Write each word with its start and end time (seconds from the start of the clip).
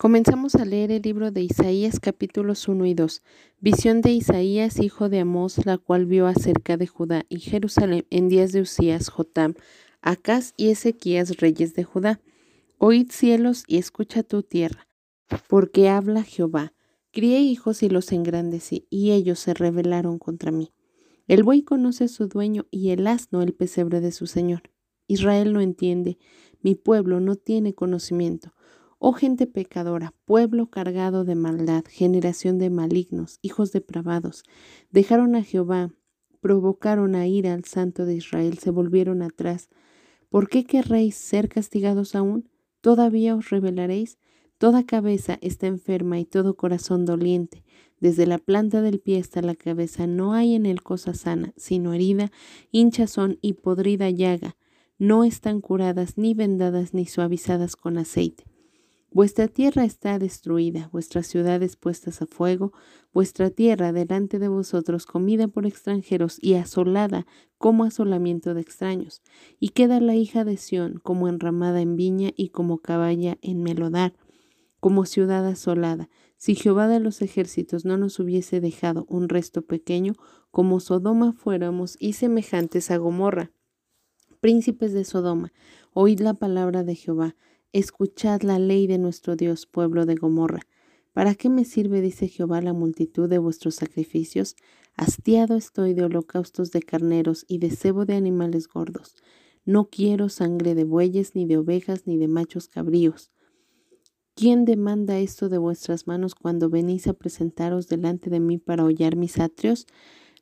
Comenzamos 0.00 0.54
a 0.54 0.64
leer 0.64 0.92
el 0.92 1.02
libro 1.02 1.32
de 1.32 1.42
Isaías 1.42 1.98
capítulos 1.98 2.68
1 2.68 2.86
y 2.86 2.94
2. 2.94 3.20
Visión 3.58 4.00
de 4.00 4.12
Isaías, 4.12 4.78
hijo 4.78 5.08
de 5.08 5.18
Amós, 5.18 5.66
la 5.66 5.76
cual 5.76 6.06
vio 6.06 6.28
acerca 6.28 6.76
de 6.76 6.86
Judá 6.86 7.26
y 7.28 7.40
Jerusalén 7.40 8.06
en 8.10 8.28
días 8.28 8.52
de 8.52 8.60
Usías, 8.60 9.08
Jotam, 9.08 9.54
Acaz 10.00 10.54
y 10.56 10.68
Ezequías, 10.68 11.38
reyes 11.38 11.74
de 11.74 11.82
Judá. 11.82 12.20
Oíd 12.78 13.10
cielos 13.10 13.64
y 13.66 13.78
escucha 13.78 14.22
tu 14.22 14.44
tierra, 14.44 14.86
porque 15.48 15.88
habla 15.88 16.22
Jehová. 16.22 16.74
Crié 17.10 17.40
hijos 17.40 17.82
y 17.82 17.88
los 17.88 18.12
engrandecí, 18.12 18.86
y 18.90 19.10
ellos 19.10 19.40
se 19.40 19.52
rebelaron 19.52 20.20
contra 20.20 20.52
mí. 20.52 20.72
El 21.26 21.42
buey 21.42 21.62
conoce 21.62 22.04
a 22.04 22.08
su 22.08 22.28
dueño 22.28 22.66
y 22.70 22.90
el 22.90 23.04
asno 23.08 23.42
el 23.42 23.52
pesebre 23.52 24.00
de 24.00 24.12
su 24.12 24.28
señor. 24.28 24.62
Israel 25.08 25.52
no 25.52 25.60
entiende, 25.60 26.18
mi 26.62 26.76
pueblo 26.76 27.18
no 27.18 27.34
tiene 27.34 27.74
conocimiento. 27.74 28.52
Oh 29.00 29.12
gente 29.12 29.46
pecadora, 29.46 30.12
pueblo 30.24 30.70
cargado 30.70 31.24
de 31.24 31.36
maldad, 31.36 31.84
generación 31.88 32.58
de 32.58 32.68
malignos, 32.68 33.38
hijos 33.42 33.70
depravados, 33.70 34.42
dejaron 34.90 35.36
a 35.36 35.44
Jehová, 35.44 35.92
provocaron 36.40 37.14
a 37.14 37.28
ira 37.28 37.54
al 37.54 37.64
santo 37.64 38.06
de 38.06 38.16
Israel, 38.16 38.58
se 38.58 38.72
volvieron 38.72 39.22
atrás. 39.22 39.68
¿Por 40.30 40.48
qué 40.48 40.64
querréis 40.64 41.14
ser 41.14 41.48
castigados 41.48 42.16
aún? 42.16 42.48
¿Todavía 42.80 43.36
os 43.36 43.50
rebelaréis? 43.50 44.18
Toda 44.58 44.84
cabeza 44.84 45.38
está 45.42 45.68
enferma 45.68 46.18
y 46.18 46.24
todo 46.24 46.56
corazón 46.56 47.06
doliente. 47.06 47.62
Desde 48.00 48.26
la 48.26 48.38
planta 48.38 48.82
del 48.82 48.98
pie 48.98 49.20
hasta 49.20 49.42
la 49.42 49.54
cabeza 49.54 50.08
no 50.08 50.32
hay 50.32 50.56
en 50.56 50.66
él 50.66 50.82
cosa 50.82 51.14
sana, 51.14 51.52
sino 51.56 51.92
herida, 51.92 52.32
hinchazón 52.72 53.38
y 53.42 53.52
podrida 53.52 54.10
llaga. 54.10 54.56
No 54.98 55.22
están 55.22 55.60
curadas, 55.60 56.18
ni 56.18 56.34
vendadas, 56.34 56.94
ni 56.94 57.06
suavizadas 57.06 57.76
con 57.76 57.96
aceite. 57.96 58.44
Vuestra 59.18 59.48
tierra 59.48 59.84
está 59.84 60.16
destruida, 60.20 60.90
vuestras 60.92 61.26
ciudades 61.26 61.74
puestas 61.74 62.22
a 62.22 62.26
fuego, 62.26 62.72
vuestra 63.12 63.50
tierra 63.50 63.92
delante 63.92 64.38
de 64.38 64.46
vosotros 64.46 65.06
comida 65.06 65.48
por 65.48 65.66
extranjeros 65.66 66.38
y 66.40 66.54
asolada 66.54 67.26
como 67.58 67.82
asolamiento 67.82 68.54
de 68.54 68.60
extraños. 68.60 69.24
Y 69.58 69.70
queda 69.70 69.98
la 69.98 70.14
hija 70.14 70.44
de 70.44 70.56
Sión 70.56 71.00
como 71.02 71.26
enramada 71.26 71.80
en 71.80 71.96
viña 71.96 72.30
y 72.36 72.50
como 72.50 72.78
caballa 72.78 73.38
en 73.42 73.60
melodar, 73.64 74.14
como 74.78 75.04
ciudad 75.04 75.44
asolada. 75.48 76.08
Si 76.36 76.54
Jehová 76.54 76.86
de 76.86 77.00
los 77.00 77.20
ejércitos 77.20 77.84
no 77.84 77.98
nos 77.98 78.20
hubiese 78.20 78.60
dejado 78.60 79.04
un 79.08 79.28
resto 79.28 79.62
pequeño, 79.62 80.12
como 80.52 80.78
Sodoma 80.78 81.32
fuéramos 81.32 81.96
y 81.98 82.12
semejantes 82.12 82.92
a 82.92 82.98
Gomorra. 82.98 83.50
Príncipes 84.38 84.92
de 84.92 85.04
Sodoma, 85.04 85.52
oíd 85.92 86.20
la 86.20 86.34
palabra 86.34 86.84
de 86.84 86.94
Jehová 86.94 87.34
Escuchad 87.74 88.40
la 88.42 88.58
ley 88.58 88.86
de 88.86 88.96
nuestro 88.96 89.36
Dios, 89.36 89.66
pueblo 89.66 90.06
de 90.06 90.14
Gomorra. 90.14 90.62
¿Para 91.12 91.34
qué 91.34 91.50
me 91.50 91.66
sirve, 91.66 92.00
dice 92.00 92.26
Jehová, 92.26 92.62
la 92.62 92.72
multitud 92.72 93.28
de 93.28 93.36
vuestros 93.36 93.74
sacrificios? 93.74 94.56
Hastiado 94.96 95.54
estoy 95.54 95.92
de 95.92 96.04
holocaustos 96.04 96.70
de 96.70 96.80
carneros 96.80 97.44
y 97.46 97.58
de 97.58 97.70
cebo 97.70 98.06
de 98.06 98.14
animales 98.14 98.68
gordos. 98.68 99.16
No 99.66 99.90
quiero 99.90 100.30
sangre 100.30 100.74
de 100.74 100.84
bueyes, 100.84 101.34
ni 101.34 101.44
de 101.44 101.58
ovejas, 101.58 102.06
ni 102.06 102.16
de 102.16 102.26
machos 102.26 102.68
cabríos. 102.68 103.32
¿Quién 104.34 104.64
demanda 104.64 105.18
esto 105.18 105.50
de 105.50 105.58
vuestras 105.58 106.06
manos 106.06 106.34
cuando 106.34 106.70
venís 106.70 107.06
a 107.06 107.12
presentaros 107.12 107.86
delante 107.86 108.30
de 108.30 108.40
mí 108.40 108.56
para 108.56 108.84
hollar 108.84 109.14
mis 109.14 109.38
atrios? 109.38 109.86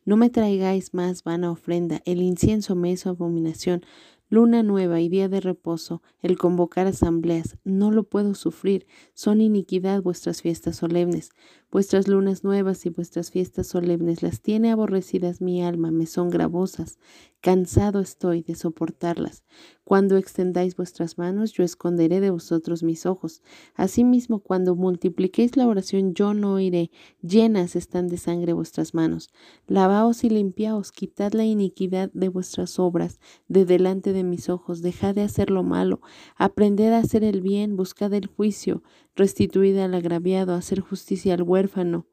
No 0.05 0.17
me 0.17 0.31
traigáis 0.31 0.95
más 0.95 1.25
vana 1.25 1.51
ofrenda, 1.51 2.01
el 2.05 2.23
incienso 2.23 2.77
me 2.77 2.93
es 2.93 3.09
abominación, 3.09 3.85
Luna 4.29 4.65
nueva 4.65 5.01
y 5.01 5.09
día 5.09 5.29
de 5.29 5.41
reposo, 5.41 6.03
el 6.21 6.37
convocar 6.37 6.89
asambleas, 6.89 7.59
no 7.63 7.93
lo 7.93 8.03
puedo 8.03 8.35
sufrir, 8.35 8.87
son 9.15 9.41
iniquidad 9.41 10.03
vuestras 10.03 10.43
fiestas 10.43 10.77
solemnes. 10.77 11.31
Vuestras 11.77 12.09
lunas 12.09 12.43
nuevas 12.43 12.87
y 12.87 12.89
vuestras 12.89 13.31
fiestas 13.31 13.67
solemnes 13.67 14.23
las 14.23 14.41
tiene 14.41 14.71
aborrecidas 14.71 15.43
mi 15.43 15.63
alma, 15.63 15.91
me 15.91 16.07
son 16.07 16.31
gravosas. 16.31 16.99
Cansado 17.43 18.01
estoy 18.01 18.43
de 18.43 18.55
soportarlas. 18.55 19.45
Cuando 19.85 20.17
extendáis 20.17 20.75
vuestras 20.75 21.19
manos, 21.19 21.53
yo 21.53 21.63
esconderé 21.63 22.21
de 22.21 22.31
vosotros 22.31 22.83
mis 22.83 23.05
ojos. 23.05 23.43
Asimismo, 23.75 24.41
cuando 24.41 24.75
multipliquéis 24.75 25.57
la 25.57 25.69
oración, 25.69 26.15
yo 26.15 26.33
no 26.33 26.55
oiré. 26.55 26.91
Llenas 27.21 27.77
están 27.77 28.09
de 28.09 28.17
sangre 28.17 28.55
vuestras 28.55 28.95
manos. 28.95 29.29
Lavaos 29.69 30.25
y 30.25 30.31
limpiaos, 30.31 30.91
quitad 30.93 31.35
la 31.35 31.45
iniquidad 31.45 32.11
de 32.15 32.31
vuestras 32.31 32.79
obras 32.79 33.21
de 33.49 33.67
delante 33.67 34.15
de 34.15 34.25
mis 34.25 34.49
ojos. 34.49 34.81
Dejad 34.81 35.15
de 35.15 35.23
hacer 35.23 35.51
lo 35.51 35.63
malo. 35.63 36.01
Aprended 36.37 36.93
a 36.95 36.99
hacer 36.99 37.23
el 37.23 37.43
bien, 37.43 37.77
buscad 37.77 38.13
el 38.15 38.27
juicio. 38.27 38.83
Restituid 39.17 39.77
al 39.79 39.95
agraviado, 39.95 40.55
hacer 40.55 40.81
justicia 40.81 41.35
al 41.35 41.43
huérfano 41.43 42.07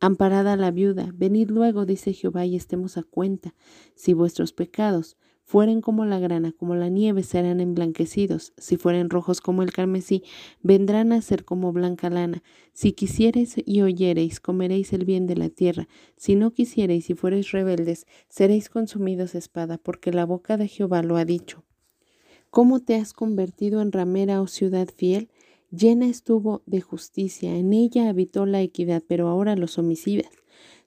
Amparada 0.00 0.52
a 0.52 0.56
la 0.56 0.70
viuda, 0.70 1.12
venid 1.14 1.48
luego, 1.48 1.86
dice 1.86 2.12
Jehová, 2.12 2.44
y 2.44 2.56
estemos 2.56 2.98
a 2.98 3.04
cuenta. 3.04 3.54
Si 3.94 4.12
vuestros 4.12 4.52
pecados 4.52 5.16
fueren 5.44 5.80
como 5.80 6.04
la 6.04 6.18
grana, 6.18 6.52
como 6.52 6.74
la 6.74 6.90
nieve, 6.90 7.22
serán 7.22 7.58
emblanquecidos. 7.58 8.52
Si 8.58 8.76
fueren 8.76 9.08
rojos 9.08 9.40
como 9.40 9.62
el 9.62 9.72
carmesí, 9.72 10.22
vendrán 10.62 11.12
a 11.12 11.22
ser 11.22 11.46
como 11.46 11.72
blanca 11.72 12.10
lana. 12.10 12.42
Si 12.74 12.92
quisiereis 12.92 13.54
y 13.64 13.80
oyereis, 13.80 14.40
comeréis 14.40 14.92
el 14.92 15.06
bien 15.06 15.26
de 15.26 15.36
la 15.36 15.48
tierra. 15.48 15.88
Si 16.18 16.34
no 16.34 16.50
quisiereis 16.50 17.08
y 17.08 17.14
fuereis 17.14 17.52
rebeldes, 17.52 18.06
seréis 18.28 18.68
consumidos 18.68 19.34
espada, 19.34 19.78
porque 19.78 20.12
la 20.12 20.26
boca 20.26 20.58
de 20.58 20.68
Jehová 20.68 21.02
lo 21.02 21.16
ha 21.16 21.24
dicho. 21.24 21.64
¿Cómo 22.50 22.80
te 22.80 22.96
has 22.96 23.14
convertido 23.14 23.80
en 23.80 23.90
ramera, 23.90 24.42
oh 24.42 24.48
ciudad 24.48 24.88
fiel? 24.94 25.30
Llena 25.76 26.06
estuvo 26.06 26.62
de 26.66 26.80
justicia, 26.80 27.56
en 27.56 27.72
ella 27.72 28.08
habitó 28.08 28.46
la 28.46 28.60
equidad, 28.60 29.02
pero 29.08 29.28
ahora 29.28 29.56
los 29.56 29.76
homicidas. 29.76 30.30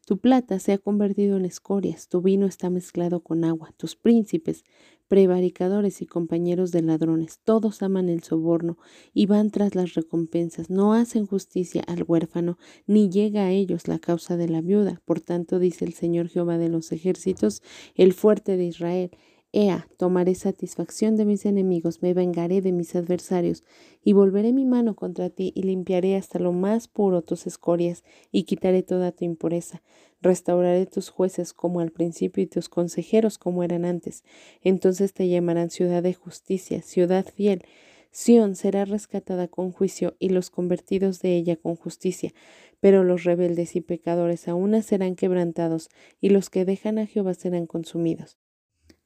Tu 0.06 0.18
plata 0.18 0.60
se 0.60 0.72
ha 0.72 0.78
convertido 0.78 1.36
en 1.36 1.44
escorias, 1.44 2.08
tu 2.08 2.22
vino 2.22 2.46
está 2.46 2.70
mezclado 2.70 3.20
con 3.20 3.44
agua, 3.44 3.74
tus 3.76 3.98
príncipes, 3.98 4.64
prevaricadores 5.10 6.02
y 6.02 6.06
compañeros 6.06 6.72
de 6.72 6.84
ladrones, 6.84 7.40
todos 7.44 7.82
aman 7.82 8.08
el 8.08 8.24
soborno 8.24 8.78
y 9.14 9.26
van 9.26 9.52
tras 9.52 9.76
las 9.76 9.94
recompensas, 9.94 10.70
no 10.70 10.94
hacen 10.94 11.26
justicia 11.26 11.84
al 11.86 12.06
huérfano, 12.08 12.58
ni 12.86 13.10
llega 13.10 13.42
a 13.42 13.52
ellos 13.52 13.90
la 13.90 14.00
causa 14.00 14.38
de 14.38 14.48
la 14.48 14.62
viuda. 14.62 15.02
Por 15.04 15.20
tanto, 15.20 15.60
dice 15.60 15.84
el 15.84 15.96
Señor 15.96 16.30
Jehová 16.30 16.58
de 16.58 16.70
los 16.70 16.94
ejércitos, 16.94 17.62
el 17.96 18.14
fuerte 18.14 18.56
de 18.56 18.66
Israel, 18.66 19.12
Ea, 19.54 19.88
tomaré 19.98 20.36
satisfacción 20.36 21.16
de 21.16 21.26
mis 21.26 21.46
enemigos, 21.46 22.02
me 22.02 22.14
vengaré 22.14 22.62
de 22.62 22.74
mis 22.74 22.96
adversarios, 22.96 23.64
y 24.04 24.14
volveré 24.14 24.52
mi 24.54 24.66
mano 24.66 24.96
contra 24.96 25.30
ti, 25.30 25.54
y 25.56 25.64
limpiaré 25.64 26.16
hasta 26.16 26.38
lo 26.38 26.52
más 26.52 26.88
puro 26.88 27.22
tus 27.22 27.48
escorias, 27.48 28.04
y 28.32 28.44
quitaré 28.44 28.84
toda 28.84 29.12
tu 29.14 29.24
impureza. 29.26 29.82
Restauraré 30.22 30.86
tus 30.86 31.10
jueces 31.10 31.54
como 31.54 31.80
al 31.80 31.92
principio 31.92 32.44
y 32.44 32.48
tus 32.48 32.70
consejeros 32.70 33.38
como 33.38 33.64
eran 33.64 33.86
antes. 33.86 34.24
Entonces 34.62 35.14
te 35.14 35.30
llamarán 35.30 35.70
ciudad 35.70 36.04
de 36.04 36.14
justicia, 36.14 36.82
ciudad 36.82 37.26
fiel. 37.26 37.64
Sión 38.12 38.56
será 38.56 38.84
rescatada 38.86 39.48
con 39.48 39.72
juicio 39.72 40.16
y 40.20 40.30
los 40.30 40.50
convertidos 40.50 41.22
de 41.22 41.36
ella 41.36 41.56
con 41.56 41.76
justicia, 41.76 42.34
pero 42.80 43.04
los 43.04 43.24
rebeldes 43.24 43.76
y 43.76 43.82
pecadores 43.82 44.48
aún 44.48 44.82
serán 44.84 45.16
quebrantados 45.16 45.90
y 46.20 46.30
los 46.30 46.50
que 46.50 46.66
dejan 46.66 46.98
a 47.00 47.06
Jehová 47.06 47.34
serán 47.34 47.68
consumidos. 47.68 48.38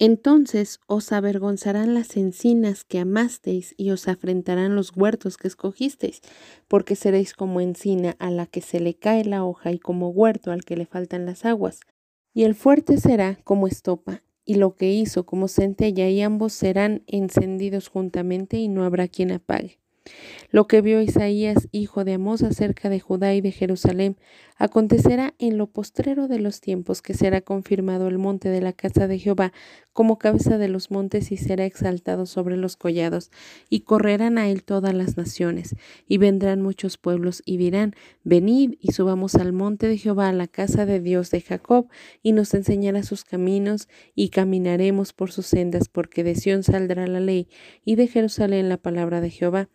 Entonces 0.04 0.80
os 0.88 1.12
avergonzarán 1.12 1.94
las 1.94 2.18
encinas 2.18 2.84
que 2.84 2.98
amasteis 2.98 3.76
y 3.78 3.92
os 3.92 4.08
afrentarán 4.08 4.76
los 4.76 4.98
huertos 4.98 5.38
que 5.38 5.48
escogisteis, 5.48 6.22
porque 6.68 6.96
seréis 6.96 7.36
como 7.36 7.62
encina 7.62 8.16
a 8.18 8.32
la 8.32 8.48
que 8.48 8.62
se 8.62 8.80
le 8.80 8.96
cae 8.96 9.24
la 9.26 9.46
hoja 9.46 9.72
y 9.72 9.78
como 9.78 10.10
huerto 10.10 10.52
al 10.52 10.66
que 10.66 10.76
le 10.76 10.88
faltan 10.88 11.28
las 11.28 11.46
aguas. 11.46 11.82
Y 12.34 12.46
el 12.46 12.56
fuerte 12.56 12.98
será 12.98 13.38
como 13.44 13.68
estopa, 13.68 14.24
y 14.44 14.56
lo 14.56 14.76
que 14.76 14.92
hizo 14.92 15.28
como 15.28 15.48
centella, 15.48 16.10
y 16.10 16.22
ambos 16.22 16.54
serán 16.54 17.04
encendidos 17.06 17.88
juntamente 17.88 18.58
y 18.58 18.70
no 18.70 18.86
habrá 18.86 19.08
quien 19.08 19.32
apague. 19.32 19.78
Lo 20.50 20.68
que 20.68 20.82
vio 20.82 21.02
Isaías, 21.02 21.70
hijo 21.72 22.03
de 22.03 22.16
Amós, 22.16 22.44
acerca 22.44 22.90
de 22.90 23.00
Judá 23.00 23.34
y 23.34 23.42
de 23.42 23.52
Jerusalén, 23.52 24.18
acontecerá 24.58 25.34
en 25.40 25.58
lo 25.58 25.68
postrero 25.68 26.28
de 26.28 26.40
los 26.40 26.59
tiempos 26.59 27.02
que 27.02 27.14
será 27.14 27.42
confirmado 27.42 28.08
el 28.08 28.18
monte 28.18 28.50
de 28.50 28.62
la 28.62 28.74
casa 28.74 29.08
de 29.08 29.18
Jehová 29.18 29.53
como 29.94 30.20
cabeza 30.20 30.58
de 30.58 30.68
los 30.68 30.92
montes 30.92 31.32
y 31.32 31.38
será 31.38 31.66
exaltado 31.66 32.26
sobre 32.26 32.58
los 32.58 32.76
collados, 32.76 33.32
y 33.70 33.82
correrán 33.82 34.38
a 34.38 34.50
él 34.50 34.64
todas 34.64 34.94
las 34.94 35.18
naciones, 35.18 35.76
y 36.08 36.18
vendrán 36.18 36.62
muchos 36.62 36.97
pueblos 36.97 37.42
y 37.46 37.58
dirán, 37.58 37.96
venid 38.24 38.76
y 38.80 38.92
subamos 38.92 39.36
al 39.36 39.54
monte 39.54 39.88
de 39.88 39.97
Jehová, 39.97 40.30
a 40.30 40.34
la 40.34 40.47
casa 40.47 40.86
de 40.86 41.00
Dios 41.00 41.32
de 41.32 41.42
Jacob, 41.42 41.88
y 42.22 42.34
nos 42.34 42.54
enseñará 42.54 43.04
sus 43.04 43.24
caminos, 43.24 43.88
y 44.16 44.30
caminaremos 44.30 45.14
por 45.14 45.32
sus 45.32 45.46
sendas, 45.46 45.90
porque 45.90 46.24
de 46.24 46.36
Sión 46.36 46.64
saldrá 46.64 47.08
la 47.08 47.20
ley, 47.20 47.47
y 47.86 47.96
de 47.96 48.08
Jerusalén 48.08 48.70
la 48.70 48.78
palabra 48.78 49.22
de 49.22 49.30
Jehová 49.30 49.70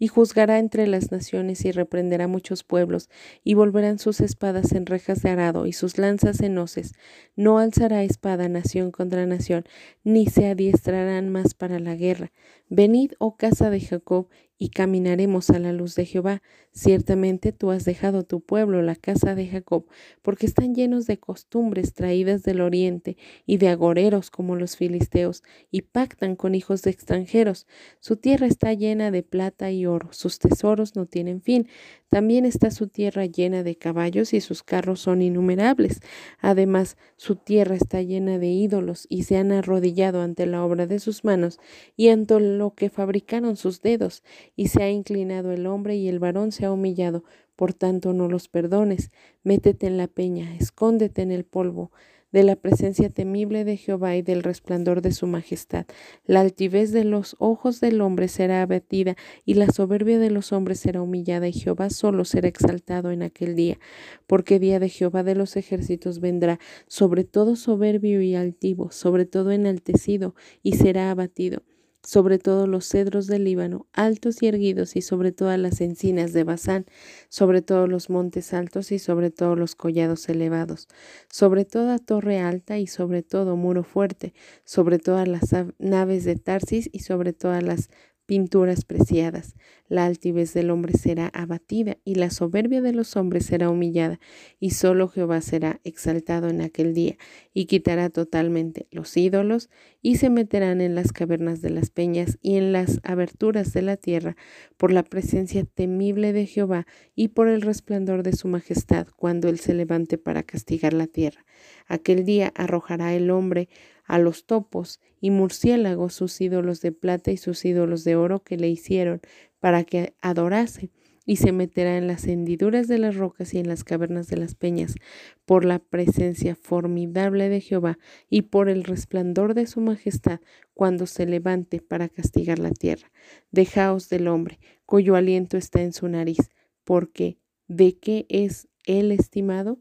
y 0.00 0.08
juzgará 0.08 0.58
entre 0.58 0.88
las 0.88 1.12
naciones 1.12 1.64
y 1.64 1.70
reprenderá 1.70 2.26
muchos 2.26 2.64
pueblos, 2.64 3.08
y 3.44 3.54
volverán 3.54 4.00
sus 4.00 4.20
espadas 4.20 4.72
en 4.72 4.86
rejas 4.86 5.22
de 5.22 5.30
arado 5.30 5.66
y 5.66 5.72
sus 5.72 5.98
lanzas 5.98 6.40
en 6.40 6.58
hoces. 6.58 6.94
No 7.36 7.58
alzará 7.58 8.02
espada 8.02 8.48
nación 8.48 8.90
contra 8.90 9.26
nación, 9.26 9.64
ni 10.02 10.26
se 10.26 10.48
adiestrarán 10.48 11.28
más 11.28 11.54
para 11.54 11.78
la 11.78 11.94
guerra. 11.94 12.32
Venid, 12.68 13.12
oh 13.18 13.36
casa 13.36 13.68
de 13.68 13.80
Jacob, 13.80 14.28
y 14.62 14.68
caminaremos 14.68 15.48
a 15.48 15.58
la 15.58 15.72
luz 15.72 15.94
de 15.94 16.04
Jehová. 16.04 16.42
Ciertamente 16.70 17.50
tú 17.50 17.70
has 17.70 17.86
dejado 17.86 18.24
tu 18.24 18.42
pueblo, 18.42 18.82
la 18.82 18.94
casa 18.94 19.34
de 19.34 19.48
Jacob, 19.48 19.86
porque 20.20 20.44
están 20.44 20.74
llenos 20.74 21.06
de 21.06 21.18
costumbres 21.18 21.94
traídas 21.94 22.42
del 22.42 22.60
oriente 22.60 23.16
y 23.46 23.56
de 23.56 23.68
agoreros 23.70 24.30
como 24.30 24.56
los 24.56 24.76
filisteos, 24.76 25.42
y 25.70 25.80
pactan 25.82 26.36
con 26.36 26.54
hijos 26.54 26.82
de 26.82 26.90
extranjeros. 26.90 27.66
Su 28.00 28.16
tierra 28.16 28.46
está 28.46 28.74
llena 28.74 29.10
de 29.10 29.22
plata 29.22 29.70
y 29.70 29.86
oro, 29.86 30.12
sus 30.12 30.38
tesoros 30.38 30.94
no 30.94 31.06
tienen 31.06 31.40
fin. 31.40 31.66
También 32.10 32.44
está 32.44 32.70
su 32.70 32.86
tierra 32.88 33.24
llena 33.24 33.62
de 33.62 33.76
caballos 33.76 34.34
y 34.34 34.42
sus 34.42 34.62
carros 34.62 35.00
son 35.00 35.22
innumerables. 35.22 36.00
Además, 36.38 36.98
su 37.16 37.36
tierra 37.36 37.76
está 37.76 38.02
llena 38.02 38.38
de 38.38 38.48
ídolos 38.48 39.06
y 39.08 39.22
se 39.22 39.38
han 39.38 39.52
arrodillado 39.52 40.20
ante 40.20 40.44
la 40.44 40.62
obra 40.62 40.86
de 40.86 40.98
sus 40.98 41.24
manos 41.24 41.60
y 41.96 42.08
ante 42.08 42.40
lo 42.40 42.74
que 42.74 42.90
fabricaron 42.90 43.56
sus 43.56 43.80
dedos 43.80 44.22
y 44.60 44.68
se 44.68 44.82
ha 44.82 44.90
inclinado 44.90 45.52
el 45.52 45.66
hombre 45.66 45.96
y 45.96 46.06
el 46.06 46.18
varón 46.18 46.52
se 46.52 46.66
ha 46.66 46.70
humillado, 46.70 47.24
por 47.56 47.72
tanto 47.72 48.12
no 48.12 48.28
los 48.28 48.48
perdones, 48.48 49.10
métete 49.42 49.86
en 49.86 49.96
la 49.96 50.06
peña, 50.06 50.54
escóndete 50.54 51.22
en 51.22 51.32
el 51.32 51.44
polvo, 51.44 51.92
de 52.30 52.42
la 52.42 52.56
presencia 52.56 53.08
temible 53.08 53.64
de 53.64 53.78
Jehová 53.78 54.16
y 54.16 54.22
del 54.22 54.42
resplandor 54.42 55.00
de 55.00 55.12
su 55.12 55.26
majestad. 55.26 55.86
La 56.26 56.40
altivez 56.40 56.92
de 56.92 57.04
los 57.04 57.36
ojos 57.38 57.80
del 57.80 58.02
hombre 58.02 58.28
será 58.28 58.60
abatida 58.60 59.16
y 59.46 59.54
la 59.54 59.70
soberbia 59.70 60.18
de 60.18 60.30
los 60.30 60.52
hombres 60.52 60.78
será 60.78 61.00
humillada 61.00 61.48
y 61.48 61.54
Jehová 61.54 61.88
solo 61.88 62.26
será 62.26 62.46
exaltado 62.46 63.12
en 63.12 63.22
aquel 63.22 63.56
día, 63.56 63.78
porque 64.26 64.58
día 64.58 64.78
de 64.78 64.90
Jehová 64.90 65.22
de 65.22 65.36
los 65.36 65.56
ejércitos 65.56 66.20
vendrá 66.20 66.60
sobre 66.86 67.24
todo 67.24 67.56
soberbio 67.56 68.20
y 68.20 68.34
altivo, 68.34 68.90
sobre 68.90 69.24
todo 69.24 69.52
enaltecido 69.52 70.34
y 70.62 70.72
será 70.72 71.10
abatido 71.10 71.62
sobre 72.02 72.38
todos 72.38 72.68
los 72.68 72.88
cedros 72.88 73.26
del 73.26 73.44
Líbano, 73.44 73.86
altos 73.92 74.42
y 74.42 74.48
erguidos, 74.48 74.96
y 74.96 75.02
sobre 75.02 75.32
todas 75.32 75.58
las 75.58 75.80
encinas 75.80 76.32
de 76.32 76.44
Basán, 76.44 76.86
sobre 77.28 77.62
todos 77.62 77.88
los 77.88 78.10
montes 78.10 78.52
altos 78.54 78.92
y 78.92 78.98
sobre 78.98 79.30
todos 79.30 79.58
los 79.58 79.74
collados 79.74 80.28
elevados, 80.28 80.88
sobre 81.30 81.64
toda 81.64 81.98
torre 81.98 82.40
alta 82.40 82.78
y 82.78 82.86
sobre 82.86 83.22
todo 83.22 83.56
muro 83.56 83.84
fuerte, 83.84 84.34
sobre 84.64 84.98
todas 84.98 85.28
las 85.28 85.50
naves 85.78 86.24
de 86.24 86.36
Tarsis 86.36 86.88
y 86.92 87.00
sobre 87.00 87.32
todas 87.32 87.62
las 87.62 87.90
pinturas 88.30 88.84
preciadas. 88.84 89.56
La 89.88 90.06
altivez 90.06 90.54
del 90.54 90.70
hombre 90.70 90.92
será 90.92 91.26
abatida 91.34 91.96
y 92.04 92.14
la 92.14 92.30
soberbia 92.30 92.80
de 92.80 92.92
los 92.92 93.16
hombres 93.16 93.44
será 93.44 93.70
humillada, 93.70 94.20
y 94.60 94.70
solo 94.70 95.08
Jehová 95.08 95.40
será 95.40 95.80
exaltado 95.82 96.48
en 96.48 96.60
aquel 96.60 96.94
día, 96.94 97.16
y 97.52 97.64
quitará 97.64 98.08
totalmente 98.08 98.86
los 98.92 99.16
ídolos, 99.16 99.68
y 100.00 100.18
se 100.18 100.30
meterán 100.30 100.80
en 100.80 100.94
las 100.94 101.10
cavernas 101.10 101.60
de 101.60 101.70
las 101.70 101.90
peñas 101.90 102.38
y 102.40 102.54
en 102.54 102.70
las 102.70 103.00
aberturas 103.02 103.72
de 103.72 103.82
la 103.82 103.96
tierra, 103.96 104.36
por 104.76 104.92
la 104.92 105.02
presencia 105.02 105.64
temible 105.64 106.32
de 106.32 106.46
Jehová 106.46 106.86
y 107.16 107.28
por 107.28 107.48
el 107.48 107.62
resplandor 107.62 108.22
de 108.22 108.32
su 108.32 108.46
majestad, 108.46 109.08
cuando 109.16 109.48
él 109.48 109.58
se 109.58 109.74
levante 109.74 110.18
para 110.18 110.44
castigar 110.44 110.92
la 110.92 111.08
tierra. 111.08 111.44
Aquel 111.88 112.24
día 112.24 112.52
arrojará 112.54 113.12
el 113.12 113.28
hombre 113.32 113.68
a 114.10 114.18
los 114.18 114.44
topos 114.44 114.98
y 115.20 115.30
murciélagos 115.30 116.14
sus 116.14 116.40
ídolos 116.40 116.80
de 116.80 116.90
plata 116.90 117.30
y 117.30 117.36
sus 117.36 117.64
ídolos 117.64 118.02
de 118.02 118.16
oro 118.16 118.42
que 118.42 118.56
le 118.56 118.68
hicieron 118.68 119.20
para 119.60 119.84
que 119.84 120.16
adorase 120.20 120.90
y 121.24 121.36
se 121.36 121.52
meterá 121.52 121.96
en 121.96 122.08
las 122.08 122.26
hendiduras 122.26 122.88
de 122.88 122.98
las 122.98 123.14
rocas 123.14 123.54
y 123.54 123.60
en 123.60 123.68
las 123.68 123.84
cavernas 123.84 124.26
de 124.26 124.36
las 124.36 124.56
peñas, 124.56 124.96
por 125.44 125.64
la 125.64 125.78
presencia 125.78 126.56
formidable 126.56 127.48
de 127.48 127.60
Jehová 127.60 127.98
y 128.28 128.42
por 128.42 128.68
el 128.68 128.82
resplandor 128.82 129.54
de 129.54 129.68
su 129.68 129.80
majestad, 129.80 130.40
cuando 130.74 131.06
se 131.06 131.26
levante 131.26 131.80
para 131.80 132.08
castigar 132.08 132.58
la 132.58 132.72
tierra. 132.72 133.12
Dejaos 133.52 134.08
del 134.08 134.26
hombre, 134.26 134.58
cuyo 134.86 135.14
aliento 135.14 135.56
está 135.56 135.82
en 135.82 135.92
su 135.92 136.08
nariz, 136.08 136.50
porque 136.82 137.38
¿de 137.68 137.96
qué 137.96 138.26
es 138.28 138.66
él 138.86 139.12
estimado? 139.12 139.78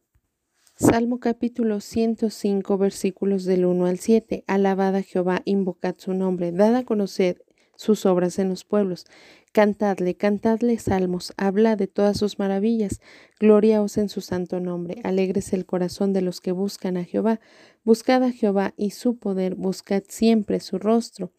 Salmo 0.82 1.20
capítulo 1.20 1.82
105 1.82 2.78
versículos 2.78 3.44
del 3.44 3.66
1 3.66 3.86
al 3.86 4.00
7. 4.00 4.46
Alabad 4.48 4.96
a 4.96 5.02
Jehová, 5.02 5.42
invocad 5.44 5.96
su 5.98 6.14
nombre, 6.14 6.54
dad 6.54 6.74
a 6.74 6.86
conocer 6.86 7.44
sus 7.76 8.06
obras 8.06 8.40
en 8.40 8.48
los 8.48 8.64
pueblos. 8.64 9.06
Cantadle, 9.52 10.16
cantadle 10.16 10.80
salmos, 10.80 11.34
habla 11.36 11.76
de 11.76 11.88
todas 11.88 12.18
sus 12.18 12.40
maravillas, 12.40 13.02
gloriaos 13.42 13.98
en 13.98 14.08
su 14.08 14.22
santo 14.22 14.62
nombre, 14.62 15.02
alegres 15.04 15.52
el 15.52 15.66
corazón 15.66 16.14
de 16.14 16.22
los 16.22 16.40
que 16.40 16.54
buscan 16.54 16.96
a 16.96 17.04
Jehová. 17.04 17.42
Buscad 17.84 18.24
a 18.24 18.32
Jehová 18.32 18.74
y 18.78 18.92
su 18.92 19.18
poder, 19.18 19.56
buscad 19.56 20.04
siempre 20.08 20.62
su 20.62 20.78
rostro. 20.78 21.34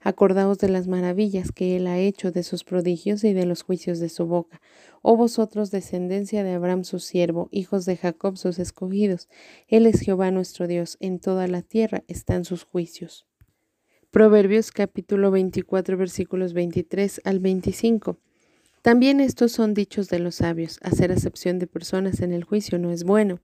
Acordaos 0.00 0.58
de 0.58 0.68
las 0.68 0.86
maravillas 0.88 1.52
que 1.52 1.76
él 1.76 1.86
ha 1.86 1.98
hecho, 1.98 2.30
de 2.32 2.42
sus 2.42 2.64
prodigios 2.64 3.24
y 3.24 3.32
de 3.32 3.46
los 3.46 3.62
juicios 3.62 3.98
de 3.98 4.08
su 4.08 4.26
boca. 4.26 4.60
Oh 5.02 5.16
vosotros, 5.16 5.70
descendencia 5.70 6.44
de 6.44 6.52
Abraham 6.52 6.84
su 6.84 6.98
siervo, 6.98 7.48
hijos 7.50 7.84
de 7.86 7.96
Jacob 7.96 8.36
sus 8.36 8.58
escogidos. 8.58 9.28
Él 9.68 9.86
es 9.86 10.00
Jehová 10.00 10.30
nuestro 10.30 10.66
Dios, 10.66 10.96
en 11.00 11.18
toda 11.18 11.48
la 11.48 11.62
tierra 11.62 12.04
están 12.08 12.44
sus 12.44 12.64
juicios. 12.64 13.26
Proverbios 14.10 14.70
capítulo 14.70 15.30
24 15.30 15.96
versículos 15.96 16.52
23 16.54 17.20
al 17.24 17.40
25. 17.40 18.18
También 18.82 19.20
estos 19.20 19.52
son 19.52 19.74
dichos 19.74 20.08
de 20.08 20.20
los 20.20 20.36
sabios, 20.36 20.78
hacer 20.82 21.10
acepción 21.10 21.58
de 21.58 21.66
personas 21.66 22.20
en 22.20 22.32
el 22.32 22.44
juicio 22.44 22.78
no 22.78 22.92
es 22.92 23.02
bueno. 23.02 23.40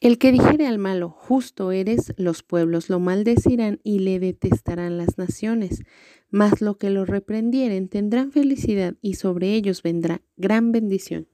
El 0.00 0.18
que 0.18 0.30
dijere 0.30 0.68
al 0.68 0.78
malo, 0.78 1.10
justo 1.10 1.72
eres, 1.72 2.14
los 2.16 2.44
pueblos 2.44 2.88
lo 2.88 3.00
maldecirán 3.00 3.80
y 3.82 3.98
le 3.98 4.20
detestarán 4.20 4.96
las 4.96 5.18
naciones, 5.18 5.82
mas 6.30 6.60
lo 6.60 6.78
que 6.78 6.88
lo 6.88 7.04
reprendieren 7.04 7.88
tendrán 7.88 8.30
felicidad 8.30 8.94
y 9.02 9.14
sobre 9.14 9.54
ellos 9.54 9.82
vendrá 9.82 10.22
gran 10.36 10.70
bendición. 10.70 11.26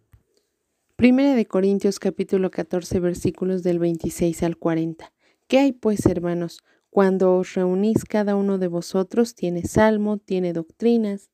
Primera 0.97 1.35
de 1.35 1.45
Corintios 1.45 1.99
capítulo 1.99 2.51
14 2.51 3.01
versículos 3.01 3.63
del 3.63 3.79
26 3.81 4.43
al 4.43 4.57
40. 4.57 5.13
¿Qué 5.47 5.59
hay 5.59 5.73
pues, 5.73 6.07
hermanos? 6.07 6.65
Cuando 6.89 7.37
os 7.37 7.53
reunís 7.53 8.07
cada 8.07 8.35
uno 8.35 8.57
de 8.57 8.69
vosotros 8.69 9.35
tiene 9.35 9.65
salmo, 9.65 10.17
tiene 10.17 10.55
doctrinas, 10.55 11.29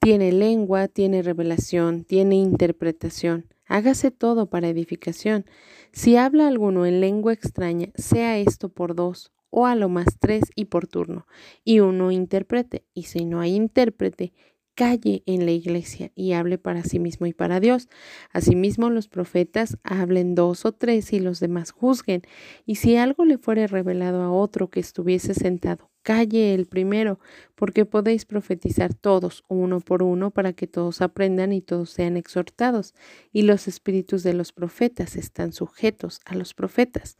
tiene 0.00 0.32
lengua, 0.32 0.88
tiene 0.88 1.22
revelación, 1.22 2.04
tiene 2.04 2.36
interpretación 2.36 3.46
Hágase 3.70 4.10
todo 4.10 4.50
para 4.50 4.68
edificación. 4.68 5.46
Si 5.92 6.16
habla 6.16 6.48
alguno 6.48 6.86
en 6.86 7.00
lengua 7.00 7.32
extraña, 7.32 7.90
sea 7.94 8.36
esto 8.36 8.68
por 8.68 8.96
dos, 8.96 9.30
o 9.48 9.64
a 9.64 9.76
lo 9.76 9.88
más 9.88 10.18
tres 10.18 10.42
y 10.56 10.64
por 10.64 10.88
turno, 10.88 11.28
y 11.62 11.78
uno 11.78 12.10
interprete. 12.10 12.84
Y 12.94 13.04
si 13.04 13.24
no 13.24 13.38
hay 13.38 13.54
intérprete, 13.54 14.32
calle 14.74 15.22
en 15.26 15.46
la 15.46 15.52
iglesia 15.52 16.10
y 16.16 16.32
hable 16.32 16.58
para 16.58 16.82
sí 16.82 16.98
mismo 16.98 17.26
y 17.26 17.32
para 17.32 17.60
Dios. 17.60 17.88
Asimismo, 18.32 18.90
los 18.90 19.06
profetas 19.06 19.78
hablen 19.84 20.34
dos 20.34 20.64
o 20.64 20.72
tres 20.72 21.12
y 21.12 21.20
los 21.20 21.38
demás 21.38 21.70
juzguen. 21.70 22.22
Y 22.66 22.74
si 22.74 22.96
algo 22.96 23.24
le 23.24 23.38
fuere 23.38 23.68
revelado 23.68 24.22
a 24.22 24.32
otro 24.32 24.68
que 24.68 24.80
estuviese 24.80 25.32
sentado, 25.32 25.89
calle 26.02 26.54
el 26.54 26.66
primero, 26.66 27.18
porque 27.54 27.84
podéis 27.84 28.24
profetizar 28.24 28.94
todos, 28.94 29.44
uno 29.48 29.80
por 29.80 30.02
uno, 30.02 30.30
para 30.30 30.52
que 30.52 30.66
todos 30.66 31.00
aprendan 31.00 31.52
y 31.52 31.60
todos 31.60 31.90
sean 31.90 32.16
exhortados. 32.16 32.94
Y 33.32 33.42
los 33.42 33.68
espíritus 33.68 34.22
de 34.22 34.34
los 34.34 34.52
profetas 34.52 35.16
están 35.16 35.52
sujetos 35.52 36.20
a 36.24 36.34
los 36.34 36.54
profetas. 36.54 37.18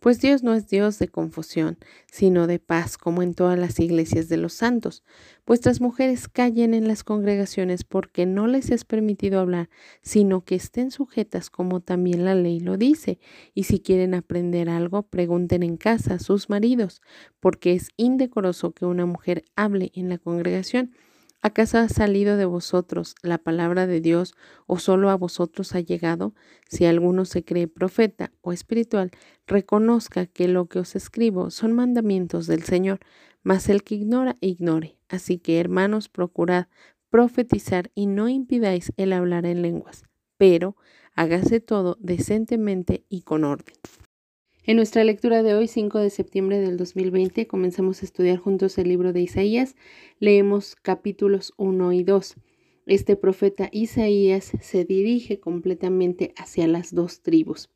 Pues 0.00 0.18
Dios 0.18 0.42
no 0.42 0.54
es 0.54 0.66
Dios 0.66 0.98
de 0.98 1.08
confusión, 1.08 1.76
sino 2.10 2.46
de 2.46 2.58
paz, 2.58 2.96
como 2.96 3.22
en 3.22 3.34
todas 3.34 3.58
las 3.58 3.78
iglesias 3.78 4.30
de 4.30 4.38
los 4.38 4.54
santos. 4.54 5.04
Vuestras 5.46 5.82
mujeres 5.82 6.26
callen 6.26 6.72
en 6.72 6.88
las 6.88 7.04
congregaciones 7.04 7.84
porque 7.84 8.24
no 8.24 8.46
les 8.46 8.70
es 8.70 8.86
permitido 8.86 9.40
hablar, 9.40 9.68
sino 10.00 10.42
que 10.42 10.54
estén 10.54 10.90
sujetas 10.90 11.50
como 11.50 11.80
también 11.80 12.24
la 12.24 12.34
ley 12.34 12.60
lo 12.60 12.78
dice. 12.78 13.18
Y 13.52 13.64
si 13.64 13.80
quieren 13.80 14.14
aprender 14.14 14.70
algo, 14.70 15.02
pregunten 15.02 15.62
en 15.62 15.76
casa 15.76 16.14
a 16.14 16.18
sus 16.18 16.48
maridos, 16.48 17.02
porque 17.38 17.74
es 17.74 17.90
indecoroso 17.98 18.72
que 18.72 18.86
una 18.86 19.04
mujer 19.04 19.44
hable 19.54 19.92
en 19.94 20.08
la 20.08 20.16
congregación. 20.16 20.92
¿Acaso 21.42 21.78
ha 21.78 21.88
salido 21.88 22.36
de 22.36 22.44
vosotros 22.44 23.14
la 23.22 23.38
palabra 23.38 23.86
de 23.86 24.02
Dios 24.02 24.34
o 24.66 24.78
solo 24.78 25.08
a 25.08 25.16
vosotros 25.16 25.74
ha 25.74 25.80
llegado? 25.80 26.34
Si 26.68 26.84
alguno 26.84 27.24
se 27.24 27.44
cree 27.44 27.66
profeta 27.66 28.30
o 28.42 28.52
espiritual, 28.52 29.10
reconozca 29.46 30.26
que 30.26 30.48
lo 30.48 30.66
que 30.66 30.80
os 30.80 30.94
escribo 30.96 31.50
son 31.50 31.72
mandamientos 31.72 32.46
del 32.46 32.62
Señor, 32.62 33.00
mas 33.42 33.70
el 33.70 33.84
que 33.84 33.94
ignora, 33.94 34.36
ignore. 34.40 34.98
Así 35.08 35.38
que, 35.38 35.58
hermanos, 35.58 36.10
procurad 36.10 36.66
profetizar 37.08 37.90
y 37.94 38.06
no 38.06 38.28
impidáis 38.28 38.92
el 38.98 39.14
hablar 39.14 39.46
en 39.46 39.62
lenguas, 39.62 40.04
pero 40.36 40.76
hágase 41.14 41.60
todo 41.60 41.96
decentemente 42.00 43.06
y 43.08 43.22
con 43.22 43.44
orden. 43.44 43.74
En 44.66 44.76
nuestra 44.76 45.04
lectura 45.04 45.42
de 45.42 45.54
hoy, 45.54 45.68
5 45.68 45.98
de 46.00 46.10
septiembre 46.10 46.60
del 46.60 46.76
2020, 46.76 47.46
comenzamos 47.46 48.02
a 48.02 48.04
estudiar 48.04 48.36
juntos 48.36 48.76
el 48.76 48.88
libro 48.88 49.12
de 49.14 49.22
Isaías. 49.22 49.74
Leemos 50.18 50.76
capítulos 50.76 51.54
1 51.56 51.92
y 51.94 52.04
2. 52.04 52.34
Este 52.86 53.16
profeta 53.16 53.70
Isaías 53.72 54.52
se 54.60 54.84
dirige 54.84 55.40
completamente 55.40 56.34
hacia 56.36 56.68
las 56.68 56.94
dos 56.94 57.22
tribus, 57.22 57.70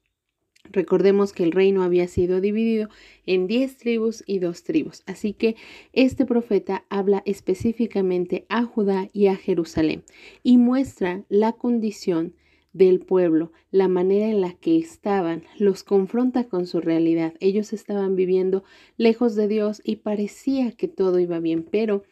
Recordemos 0.71 1.33
que 1.33 1.43
el 1.43 1.53
reino 1.53 1.83
había 1.83 2.09
sido 2.09 2.41
dividido 2.41 2.89
en 3.27 3.47
diez 3.47 3.77
tribus 3.77 4.25
y 4.27 4.39
dos 4.39 4.65
tribus. 4.65 5.03
Así 5.07 5.35
que 5.35 5.57
este 5.93 6.25
profeta 6.25 6.85
habla 6.89 7.23
específicamente 7.27 8.47
a 8.49 8.65
Judá 8.65 9.09
y 9.13 9.27
a 9.27 9.37
Jerusalén 9.37 10.05
y 10.43 10.57
muestra 10.57 11.25
la 11.29 11.53
condición 11.53 12.35
del 12.75 13.01
pueblo, 13.01 13.53
la 13.71 13.89
manera 13.89 14.29
en 14.29 14.43
la 14.43 14.53
que 14.53 14.77
estaban, 14.77 15.45
los 15.59 15.83
confronta 15.83 16.45
con 16.45 16.67
su 16.67 16.83
realidad. 16.83 17.33
Ellos 17.41 17.73
estaban 17.73 18.17
viviendo 18.17 18.63
lejos 18.99 19.35
de 19.35 19.49
Dios 19.49 19.81
y 19.83 19.97
parecía 19.97 20.73
que 20.73 20.89
todo 20.89 21.19
iba 21.19 21.41
bien, 21.41 21.67
pero 21.71 22.03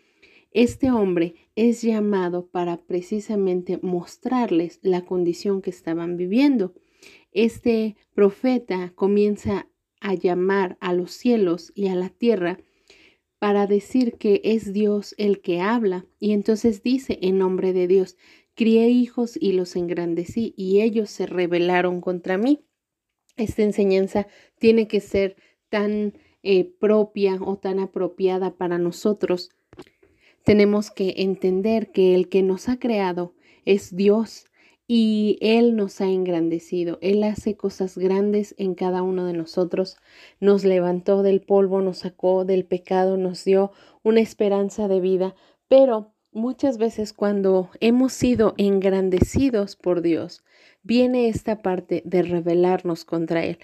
este 0.53 0.91
hombre 0.91 1.35
es 1.57 1.83
llamado 1.83 2.47
para 2.47 2.79
precisamente 2.79 3.79
mostrarles 3.83 4.79
la 4.81 5.05
condición 5.05 5.61
que 5.61 5.69
estaban 5.69 6.17
viviendo 6.17 6.73
este 7.33 7.97
profeta 8.15 8.93
comienza 8.95 9.69
a 10.01 10.15
llamar 10.15 10.77
a 10.81 10.93
los 10.93 11.13
cielos 11.13 11.73
y 11.75 11.89
a 11.89 11.95
la 11.95 12.11
tierra 12.11 12.59
para 13.39 13.67
decir 13.67 14.15
que 14.19 14.41
es 14.45 14.73
Dios 14.73 15.15
el 15.19 15.41
que 15.41 15.61
habla. 15.61 16.07
Y 16.21 16.33
entonces 16.33 16.83
dice 16.83 17.19
en 17.23 17.39
nombre 17.39 17.73
de 17.73 17.89
Dios, 17.89 18.17
crié 18.55 18.89
hijos 18.89 19.37
y 19.41 19.53
los 19.53 19.77
engrandecí 19.77 20.55
y 20.57 20.81
ellos 20.81 21.11
se 21.11 21.27
rebelaron 21.27 22.01
contra 22.01 22.39
mí. 22.39 22.65
Esta 23.37 23.63
enseñanza 23.63 24.27
tiene 24.59 24.89
que 24.89 25.01
ser 25.01 25.37
tan 25.69 26.15
eh, 26.43 26.65
propia 26.65 27.39
o 27.41 27.57
tan 27.57 27.79
apropiada 27.79 28.57
para 28.57 28.79
nosotros. 28.79 29.51
Tenemos 30.45 30.91
que 30.91 31.15
entender 31.19 31.93
que 31.93 32.15
el 32.15 32.29
que 32.29 32.43
nos 32.43 32.69
ha 32.69 32.79
creado 32.79 33.35
es 33.65 33.95
Dios 33.95 34.47
y 34.89 35.39
Él 35.41 35.77
nos 35.77 36.01
ha 36.01 36.09
engrandecido. 36.09 36.99
Él 37.01 37.23
hace 37.25 37.57
cosas 37.57 37.97
grandes 37.97 38.55
en 38.59 38.75
cada 38.75 39.03
uno 39.03 39.25
de 39.25 39.33
nosotros. 39.33 39.97
Nos 40.41 40.65
levantó 40.65 41.23
del 41.23 41.41
polvo, 41.41 41.81
nos 41.81 41.99
sacó 41.99 42.45
del 42.45 42.65
pecado, 42.67 43.17
nos 43.17 43.45
dio 43.45 43.73
una 44.03 44.21
esperanza 44.21 44.89
de 44.89 45.01
vida, 45.01 45.35
pero 45.69 46.12
muchas 46.33 46.79
veces 46.79 47.13
cuando 47.13 47.71
hemos 47.81 48.13
sido 48.13 48.55
engrandecidos 48.57 49.77
por 49.77 50.03
Dios, 50.03 50.45
viene 50.83 51.29
esta 51.29 51.63
parte 51.63 52.03
de 52.05 52.23
rebelarnos 52.23 53.05
contra 53.05 53.45
Él 53.45 53.59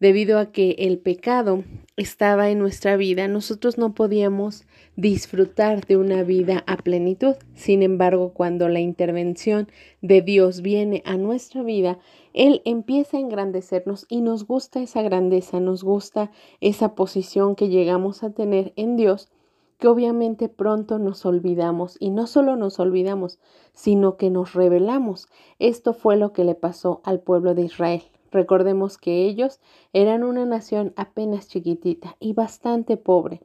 debido 0.00 0.38
a 0.38 0.52
que 0.52 0.76
el 0.78 0.98
pecado 0.98 1.64
estaba 1.96 2.50
en 2.50 2.58
nuestra 2.58 2.96
vida, 2.96 3.26
nosotros 3.26 3.78
no 3.78 3.94
podíamos 3.94 4.64
disfrutar 4.96 5.86
de 5.86 5.96
una 5.96 6.22
vida 6.22 6.62
a 6.66 6.76
plenitud. 6.76 7.34
Sin 7.54 7.82
embargo, 7.82 8.32
cuando 8.32 8.68
la 8.68 8.80
intervención 8.80 9.68
de 10.00 10.22
Dios 10.22 10.62
viene 10.62 11.02
a 11.04 11.16
nuestra 11.16 11.62
vida, 11.62 11.98
Él 12.32 12.62
empieza 12.64 13.16
a 13.16 13.20
engrandecernos 13.20 14.06
y 14.08 14.20
nos 14.20 14.46
gusta 14.46 14.80
esa 14.80 15.02
grandeza, 15.02 15.58
nos 15.58 15.82
gusta 15.82 16.30
esa 16.60 16.94
posición 16.94 17.56
que 17.56 17.68
llegamos 17.68 18.22
a 18.22 18.30
tener 18.30 18.72
en 18.76 18.96
Dios 18.96 19.28
que 19.78 19.88
obviamente 19.88 20.48
pronto 20.48 20.98
nos 20.98 21.24
olvidamos 21.24 21.96
y 22.00 22.10
no 22.10 22.26
solo 22.26 22.56
nos 22.56 22.80
olvidamos, 22.80 23.38
sino 23.72 24.16
que 24.16 24.30
nos 24.30 24.54
rebelamos. 24.54 25.28
Esto 25.58 25.94
fue 25.94 26.16
lo 26.16 26.32
que 26.32 26.44
le 26.44 26.54
pasó 26.54 27.00
al 27.04 27.20
pueblo 27.20 27.54
de 27.54 27.62
Israel. 27.62 28.02
Recordemos 28.30 28.98
que 28.98 29.24
ellos 29.24 29.60
eran 29.92 30.24
una 30.24 30.44
nación 30.44 30.92
apenas 30.96 31.48
chiquitita 31.48 32.16
y 32.20 32.34
bastante 32.34 32.96
pobre. 32.96 33.40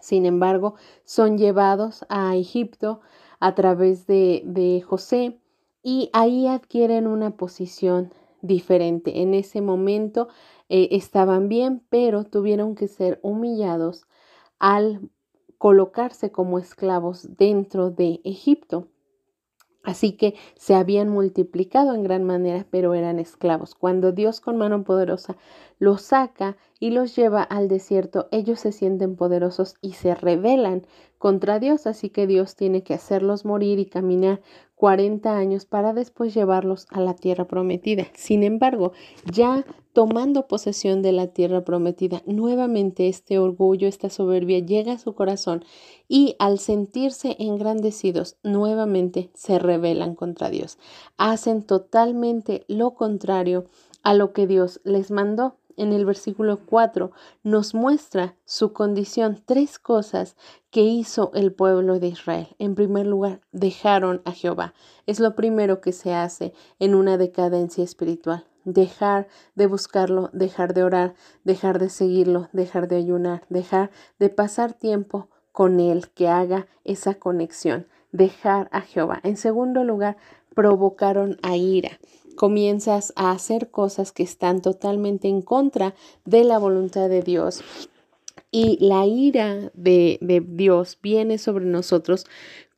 Sin 0.00 0.24
embargo, 0.24 0.74
son 1.04 1.36
llevados 1.36 2.06
a 2.08 2.36
Egipto 2.36 3.00
a 3.40 3.54
través 3.54 4.06
de, 4.06 4.42
de 4.46 4.80
José 4.80 5.38
y 5.82 6.10
ahí 6.12 6.46
adquieren 6.46 7.06
una 7.06 7.36
posición 7.36 8.12
diferente. 8.40 9.22
En 9.22 9.34
ese 9.34 9.60
momento 9.60 10.28
eh, 10.68 10.88
estaban 10.92 11.48
bien, 11.48 11.82
pero 11.88 12.24
tuvieron 12.24 12.74
que 12.74 12.88
ser 12.88 13.18
humillados 13.22 14.06
al 14.58 15.10
colocarse 15.58 16.30
como 16.30 16.58
esclavos 16.58 17.36
dentro 17.36 17.90
de 17.90 18.20
Egipto. 18.24 18.88
Así 19.82 20.16
que 20.16 20.34
se 20.56 20.74
habían 20.74 21.08
multiplicado 21.08 21.94
en 21.94 22.02
gran 22.02 22.24
manera, 22.24 22.66
pero 22.70 22.94
eran 22.94 23.20
esclavos. 23.20 23.76
Cuando 23.76 24.10
Dios 24.10 24.40
con 24.40 24.56
mano 24.56 24.82
poderosa 24.82 25.36
los 25.78 26.02
saca 26.02 26.56
y 26.80 26.90
los 26.90 27.16
lleva 27.16 27.42
al 27.42 27.68
desierto, 27.68 28.28
ellos 28.30 28.60
se 28.60 28.72
sienten 28.72 29.16
poderosos 29.16 29.74
y 29.80 29.92
se 29.92 30.14
rebelan 30.14 30.86
contra 31.18 31.58
Dios, 31.58 31.86
así 31.86 32.10
que 32.10 32.26
Dios 32.26 32.56
tiene 32.56 32.82
que 32.82 32.94
hacerlos 32.94 33.44
morir 33.44 33.78
y 33.78 33.86
caminar 33.86 34.40
40 34.74 35.36
años 35.36 35.64
para 35.64 35.94
después 35.94 36.34
llevarlos 36.34 36.86
a 36.90 37.00
la 37.00 37.14
tierra 37.14 37.46
prometida. 37.46 38.06
Sin 38.14 38.42
embargo, 38.42 38.92
ya 39.32 39.64
tomando 39.94 40.46
posesión 40.46 41.00
de 41.00 41.12
la 41.12 41.28
tierra 41.28 41.64
prometida, 41.64 42.22
nuevamente 42.26 43.08
este 43.08 43.38
orgullo, 43.38 43.88
esta 43.88 44.10
soberbia 44.10 44.58
llega 44.58 44.92
a 44.92 44.98
su 44.98 45.14
corazón 45.14 45.64
y 46.06 46.36
al 46.38 46.58
sentirse 46.58 47.36
engrandecidos, 47.38 48.36
nuevamente 48.42 49.30
se 49.32 49.58
rebelan 49.58 50.14
contra 50.14 50.50
Dios. 50.50 50.78
Hacen 51.16 51.62
totalmente 51.62 52.64
lo 52.68 52.94
contrario 52.94 53.64
a 54.02 54.12
lo 54.12 54.34
que 54.34 54.46
Dios 54.46 54.80
les 54.84 55.10
mandó 55.10 55.56
en 55.76 55.92
el 55.92 56.04
versículo 56.04 56.58
4 56.66 57.12
nos 57.42 57.74
muestra 57.74 58.36
su 58.44 58.72
condición, 58.72 59.42
tres 59.44 59.78
cosas 59.78 60.36
que 60.70 60.82
hizo 60.82 61.30
el 61.34 61.52
pueblo 61.52 61.98
de 61.98 62.08
Israel. 62.08 62.48
En 62.58 62.74
primer 62.74 63.06
lugar, 63.06 63.40
dejaron 63.52 64.22
a 64.24 64.32
Jehová. 64.32 64.74
Es 65.06 65.20
lo 65.20 65.34
primero 65.34 65.80
que 65.80 65.92
se 65.92 66.14
hace 66.14 66.52
en 66.78 66.94
una 66.94 67.18
decadencia 67.18 67.84
espiritual. 67.84 68.46
Dejar 68.64 69.28
de 69.54 69.66
buscarlo, 69.66 70.30
dejar 70.32 70.74
de 70.74 70.82
orar, 70.82 71.14
dejar 71.44 71.78
de 71.78 71.88
seguirlo, 71.88 72.48
dejar 72.52 72.88
de 72.88 72.96
ayunar, 72.96 73.44
dejar 73.48 73.90
de 74.18 74.28
pasar 74.28 74.72
tiempo 74.72 75.28
con 75.52 75.80
Él, 75.80 76.08
que 76.10 76.28
haga 76.28 76.66
esa 76.84 77.14
conexión. 77.14 77.86
Dejar 78.12 78.68
a 78.72 78.80
Jehová. 78.80 79.20
En 79.22 79.36
segundo 79.36 79.84
lugar, 79.84 80.16
provocaron 80.54 81.38
a 81.42 81.56
ira 81.56 81.98
comienzas 82.36 83.12
a 83.16 83.32
hacer 83.32 83.70
cosas 83.70 84.12
que 84.12 84.22
están 84.22 84.62
totalmente 84.62 85.26
en 85.28 85.42
contra 85.42 85.94
de 86.24 86.44
la 86.44 86.58
voluntad 86.58 87.08
de 87.08 87.22
Dios. 87.22 87.62
Y 88.52 88.78
la 88.86 89.06
ira 89.06 89.72
de, 89.74 90.18
de 90.20 90.40
Dios 90.46 90.98
viene 91.02 91.38
sobre 91.38 91.64
nosotros 91.64 92.26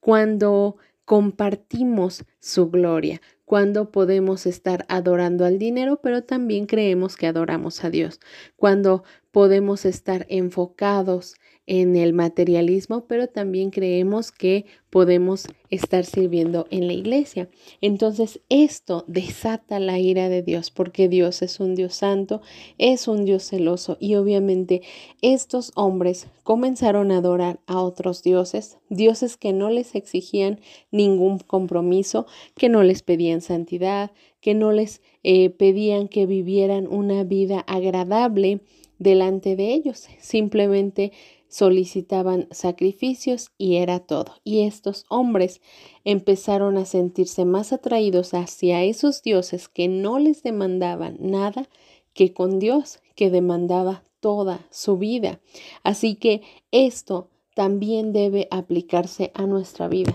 cuando 0.01 0.77
compartimos 1.05 2.25
su 2.39 2.71
gloria, 2.71 3.21
cuando 3.45 3.91
podemos 3.91 4.45
estar 4.45 4.85
adorando 4.89 5.45
al 5.47 5.59
dinero, 5.59 6.01
pero 6.03 6.23
también 6.23 6.67
creemos 6.67 7.17
que 7.17 7.27
adoramos 7.27 7.83
a 7.83 7.91
Dios, 7.91 8.21
cuando 8.57 9.05
podemos 9.31 9.85
estar 9.87 10.27
enfocados 10.29 11.35
en 11.69 11.97
el 11.97 12.15
materialismo, 12.15 13.05
pero 13.07 13.27
también 13.29 13.69
creemos 13.69 14.33
que 14.33 14.65
podemos 14.89 15.47
estar 15.69 16.07
sirviendo 16.07 16.67
en 16.71 16.87
la 16.87 16.95
iglesia. 16.95 17.51
Entonces 17.83 18.41
esto 18.49 19.05
desata 19.07 19.79
la 19.79 19.99
ira 19.99 20.31
de 20.31 20.43
Dios 20.43 20.71
porque 20.71 21.11
Dios 21.11 21.43
es 21.43 21.61
un 21.61 21.75
Dios 21.75 21.95
santo, 21.95 22.41
es 22.79 23.07
un 23.07 23.27
Dios 23.27 23.45
celoso 23.45 23.99
y 24.01 24.15
obviamente 24.15 24.81
estos 25.21 25.73
hombres 25.75 26.27
comenzaron 26.43 27.13
a 27.13 27.19
adorar 27.19 27.61
a 27.67 27.83
otros 27.83 28.23
dioses, 28.23 28.79
dioses 28.89 29.37
que 29.37 29.53
no 29.53 29.69
les 29.69 29.95
exigían 29.95 30.61
ningún 30.91 31.39
compromiso, 31.39 32.27
que 32.57 32.71
no 32.71 32.83
les 32.83 33.03
pedían 33.03 33.43
santidad, 33.43 34.11
que 34.41 34.55
no 34.55 34.73
les 34.73 35.03
eh, 35.23 35.51
pedían 35.51 36.09
que 36.09 36.25
vivieran 36.25 36.87
una 36.87 37.25
vida 37.25 37.61
agradable 37.61 38.61
delante 38.99 39.55
de 39.55 39.73
ellos, 39.75 40.09
simplemente 40.19 41.13
solicitaban 41.49 42.47
sacrificios 42.51 43.51
y 43.59 43.77
era 43.77 44.01
todo. 44.01 44.35
Y 44.45 44.61
estos 44.61 45.05
hombres 45.09 45.61
empezaron 46.05 46.77
a 46.77 46.85
sentirse 46.85 47.45
más 47.45 47.73
atraídos 47.73 48.35
hacia 48.35 48.85
esos 48.85 49.23
dioses 49.23 49.69
que 49.69 49.89
no 49.89 50.19
les 50.19 50.43
demandaban 50.43 51.17
nada 51.21 51.69
que 52.13 52.33
con 52.33 52.59
Dios 52.59 53.01
que 53.15 53.31
demandaba 53.31 54.05
toda 54.21 54.67
su 54.71 54.99
vida. 54.99 55.41
Así 55.83 56.17
que 56.17 56.43
esto 56.71 57.29
también 57.55 58.13
debe 58.13 58.47
aplicarse 58.51 59.33
a 59.35 59.47
nuestra 59.47 59.89
vida. 59.89 60.15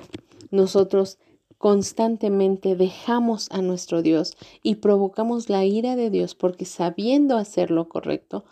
Nosotros 0.51 1.17
constantemente 1.57 2.75
dejamos 2.75 3.47
a 3.49 3.61
nuestro 3.61 4.01
Dios 4.01 4.35
y 4.63 4.75
provocamos 4.75 5.49
la 5.49 5.63
ira 5.63 5.95
de 5.95 6.09
Dios 6.09 6.35
porque 6.35 6.65
sabiendo 6.65 7.37
hacer 7.37 7.71
lo 7.71 7.87
correcto, 7.87 8.43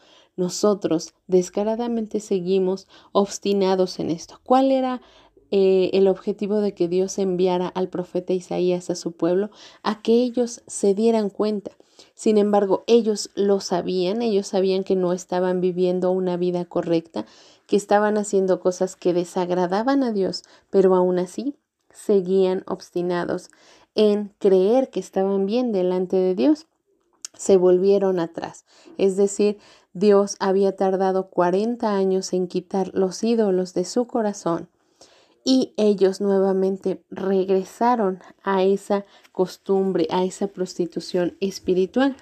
nosotros 0.42 1.14
descaradamente 1.28 2.20
seguimos 2.20 2.88
obstinados 3.14 4.00
en 4.00 4.10
esto. 4.10 4.42
¿Cuál 4.44 4.72
era 4.72 5.02
eh, 5.52 5.92
el 5.94 6.08
objetivo 6.08 6.60
de 6.60 6.74
que 6.74 6.90
Dios 6.90 7.18
enviara 7.18 7.68
al 7.68 7.88
profeta 7.88 8.34
Isaías 8.34 8.90
a 8.90 8.96
su 8.96 9.14
pueblo? 9.14 9.52
A 9.84 10.02
que 10.02 10.24
ellos 10.24 10.64
se 10.68 10.94
dieran 10.94 11.30
cuenta. 11.30 11.72
Sin 12.16 12.38
embargo, 12.38 12.84
ellos 12.88 13.30
lo 13.36 13.60
sabían, 13.60 14.22
ellos 14.22 14.48
sabían 14.48 14.84
que 14.84 14.96
no 14.96 15.14
estaban 15.14 15.62
viviendo 15.62 16.12
una 16.12 16.36
vida 16.36 16.66
correcta, 16.66 17.26
que 17.68 17.78
estaban 17.78 18.18
haciendo 18.18 18.60
cosas 18.60 18.96
que 18.96 19.14
desagradaban 19.14 20.04
a 20.04 20.12
Dios, 20.12 20.44
pero 20.70 20.96
aún 20.96 21.20
así 21.20 21.56
seguían 21.94 22.64
obstinados 22.68 23.50
en 23.96 24.34
creer 24.40 24.90
que 24.90 25.00
estaban 25.00 25.46
bien 25.46 25.72
delante 25.72 26.18
de 26.18 26.36
Dios. 26.36 26.68
se 27.34 27.58
volvieron 27.58 28.20
atrás. 28.20 28.66
Es 28.98 29.16
decir, 29.16 29.58
Dios 29.94 30.38
había 30.40 30.76
tardado 30.76 31.30
40 31.30 31.96
años 31.96 32.34
en 32.34 32.48
quitar 32.48 32.92
los 32.94 33.24
ídolos 33.24 33.74
de 33.74 33.86
su 33.86 34.08
corazón 34.08 34.70
y 35.44 35.74
ellos 35.78 36.22
nuevamente 36.22 37.04
regresaron 37.10 38.20
a 38.44 38.64
esa 38.64 39.06
costumbre, 39.32 40.08
a 40.12 40.24
esa 40.24 40.48
prostitución 40.48 41.36
espiritual. 41.40 42.16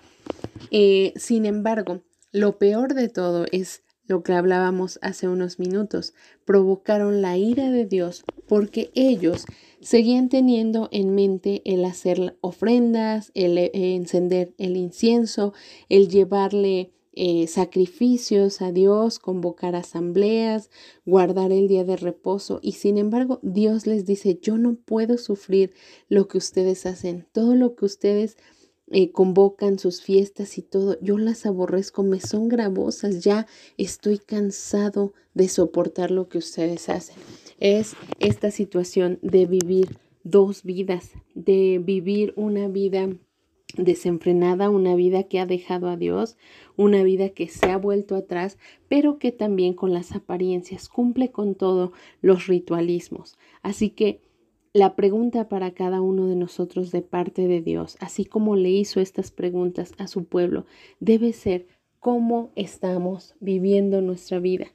Eh, 0.71 1.13
sin 1.15 1.45
embargo, 1.45 2.01
lo 2.31 2.57
peor 2.57 2.93
de 2.93 3.09
todo 3.09 3.45
es 3.51 3.83
lo 4.07 4.23
que 4.23 4.33
hablábamos 4.33 4.97
hace 5.03 5.27
unos 5.27 5.59
minutos, 5.59 6.13
provocaron 6.43 7.21
la 7.21 7.37
ira 7.37 7.69
de 7.69 7.85
Dios 7.85 8.23
porque 8.47 8.89
ellos 8.95 9.45
seguían 9.81 10.29
teniendo 10.29 10.89
en 10.91 11.13
mente 11.13 11.61
el 11.65 11.85
hacer 11.85 12.35
ofrendas, 12.41 13.31
el, 13.35 13.57
eh, 13.59 13.71
encender 13.73 14.53
el 14.57 14.77
incienso, 14.77 15.53
el 15.89 16.09
llevarle 16.09 16.91
eh, 17.21 17.47
sacrificios 17.47 18.61
a 18.61 18.71
Dios, 18.71 19.19
convocar 19.19 19.75
asambleas, 19.75 20.69
guardar 21.05 21.51
el 21.51 21.67
día 21.67 21.83
de 21.83 21.97
reposo. 21.97 22.61
Y 22.61 22.71
sin 22.71 22.97
embargo, 22.97 23.41
Dios 23.43 23.85
les 23.85 24.05
dice, 24.05 24.39
yo 24.41 24.57
no 24.57 24.75
puedo 24.75 25.17
sufrir 25.17 25.73
lo 26.07 26.29
que 26.29 26.37
ustedes 26.37 26.85
hacen, 26.85 27.27
todo 27.33 27.55
lo 27.55 27.75
que 27.75 27.83
ustedes 27.83 28.37
eh, 28.87 29.11
convocan 29.11 29.79
sus 29.79 30.01
fiestas 30.01 30.57
y 30.57 30.61
todo, 30.61 30.97
yo 31.01 31.17
las 31.17 31.45
aborrezco, 31.45 32.03
me 32.03 32.21
son 32.21 32.47
gravosas, 32.47 33.21
ya 33.21 33.47
estoy 33.77 34.17
cansado 34.19 35.11
de 35.33 35.49
soportar 35.49 36.11
lo 36.11 36.29
que 36.29 36.37
ustedes 36.37 36.87
hacen. 36.87 37.17
Es 37.59 37.95
esta 38.19 38.49
situación 38.49 39.19
de 39.21 39.45
vivir 39.45 39.97
dos 40.23 40.63
vidas, 40.63 41.11
de 41.35 41.81
vivir 41.83 42.33
una 42.37 42.69
vida 42.69 43.09
desenfrenada, 43.75 44.69
una 44.69 44.95
vida 44.95 45.23
que 45.23 45.39
ha 45.39 45.45
dejado 45.45 45.89
a 45.89 45.97
Dios, 45.97 46.37
una 46.75 47.03
vida 47.03 47.29
que 47.29 47.47
se 47.47 47.67
ha 47.67 47.77
vuelto 47.77 48.15
atrás, 48.15 48.57
pero 48.87 49.19
que 49.19 49.31
también 49.31 49.73
con 49.73 49.93
las 49.93 50.13
apariencias 50.13 50.89
cumple 50.89 51.31
con 51.31 51.55
todos 51.55 51.91
los 52.21 52.47
ritualismos. 52.47 53.37
Así 53.61 53.89
que 53.89 54.21
la 54.73 54.95
pregunta 54.95 55.49
para 55.49 55.71
cada 55.73 55.99
uno 55.99 56.27
de 56.27 56.35
nosotros 56.35 56.91
de 56.91 57.01
parte 57.01 57.47
de 57.47 57.61
Dios, 57.61 57.97
así 57.99 58.25
como 58.25 58.55
le 58.55 58.69
hizo 58.69 58.99
estas 58.99 59.31
preguntas 59.31 59.93
a 59.97 60.07
su 60.07 60.25
pueblo, 60.25 60.65
debe 60.99 61.33
ser 61.33 61.67
cómo 61.99 62.51
estamos 62.55 63.35
viviendo 63.39 64.01
nuestra 64.01 64.39
vida. 64.39 64.67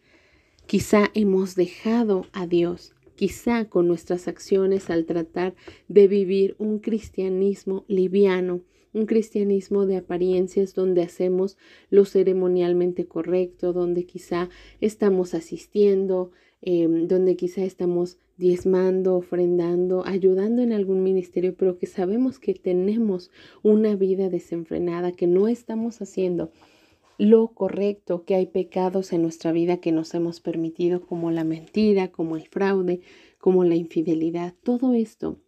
Quizá 0.66 1.10
hemos 1.14 1.54
dejado 1.54 2.26
a 2.32 2.46
Dios, 2.46 2.94
quizá 3.14 3.66
con 3.66 3.86
nuestras 3.86 4.28
acciones 4.28 4.90
al 4.90 5.04
tratar 5.04 5.54
de 5.88 6.08
vivir 6.08 6.56
un 6.58 6.80
cristianismo 6.80 7.84
liviano, 7.86 8.62
un 8.94 9.06
cristianismo 9.06 9.84
de 9.84 9.96
apariencias 9.96 10.74
donde 10.74 11.02
hacemos 11.02 11.58
lo 11.90 12.04
ceremonialmente 12.04 13.06
correcto, 13.06 13.72
donde 13.72 14.06
quizá 14.06 14.48
estamos 14.80 15.34
asistiendo, 15.34 16.30
em, 16.62 17.08
donde 17.08 17.36
quizá 17.36 17.64
estamos 17.64 18.18
diezmando, 18.36 19.16
ofrendando, 19.16 20.04
ayudando 20.06 20.62
en 20.62 20.72
algún 20.72 21.02
ministerio, 21.02 21.54
pero 21.54 21.76
que 21.76 21.86
sabemos 21.86 22.38
que 22.38 22.54
tenemos 22.54 23.30
una 23.62 23.94
vida 23.96 24.30
desenfrenada, 24.30 25.12
que 25.12 25.26
no 25.26 25.48
estamos 25.48 26.00
haciendo 26.00 26.50
lo 27.18 27.48
correcto, 27.48 28.24
que 28.24 28.34
hay 28.34 28.46
pecados 28.46 29.12
en 29.12 29.22
nuestra 29.22 29.52
vida 29.52 29.76
que 29.76 29.92
nos 29.92 30.14
hemos 30.14 30.40
permitido, 30.40 31.06
como 31.06 31.30
la 31.30 31.44
mentira, 31.44 32.08
como 32.08 32.36
el 32.36 32.48
fraude, 32.48 33.00
como 33.38 33.64
la 33.64 33.76
infidelidad. 33.76 34.54
Todo 34.62 34.94
esto, 34.94 35.38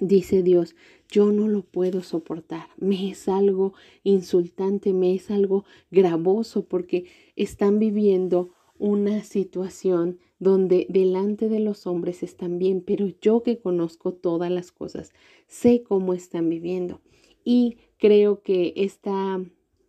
dice 0.00 0.42
Dios, 0.42 0.74
yo 1.10 1.32
no 1.32 1.48
lo 1.48 1.62
puedo 1.62 2.02
soportar. 2.02 2.68
Me 2.76 3.10
es 3.10 3.28
algo 3.28 3.74
insultante, 4.04 4.92
me 4.92 5.14
es 5.14 5.30
algo 5.30 5.64
gravoso 5.90 6.64
porque 6.64 7.06
están 7.36 7.78
viviendo 7.78 8.50
una 8.78 9.24
situación 9.24 10.18
donde 10.38 10.86
delante 10.88 11.48
de 11.48 11.58
los 11.58 11.86
hombres 11.86 12.22
están 12.22 12.58
bien, 12.58 12.80
pero 12.80 13.08
yo 13.20 13.42
que 13.42 13.58
conozco 13.58 14.12
todas 14.12 14.50
las 14.50 14.70
cosas, 14.70 15.12
sé 15.46 15.82
cómo 15.82 16.14
están 16.14 16.48
viviendo. 16.48 17.00
Y 17.44 17.78
creo 17.98 18.42
que 18.42 18.72
esta 18.76 19.40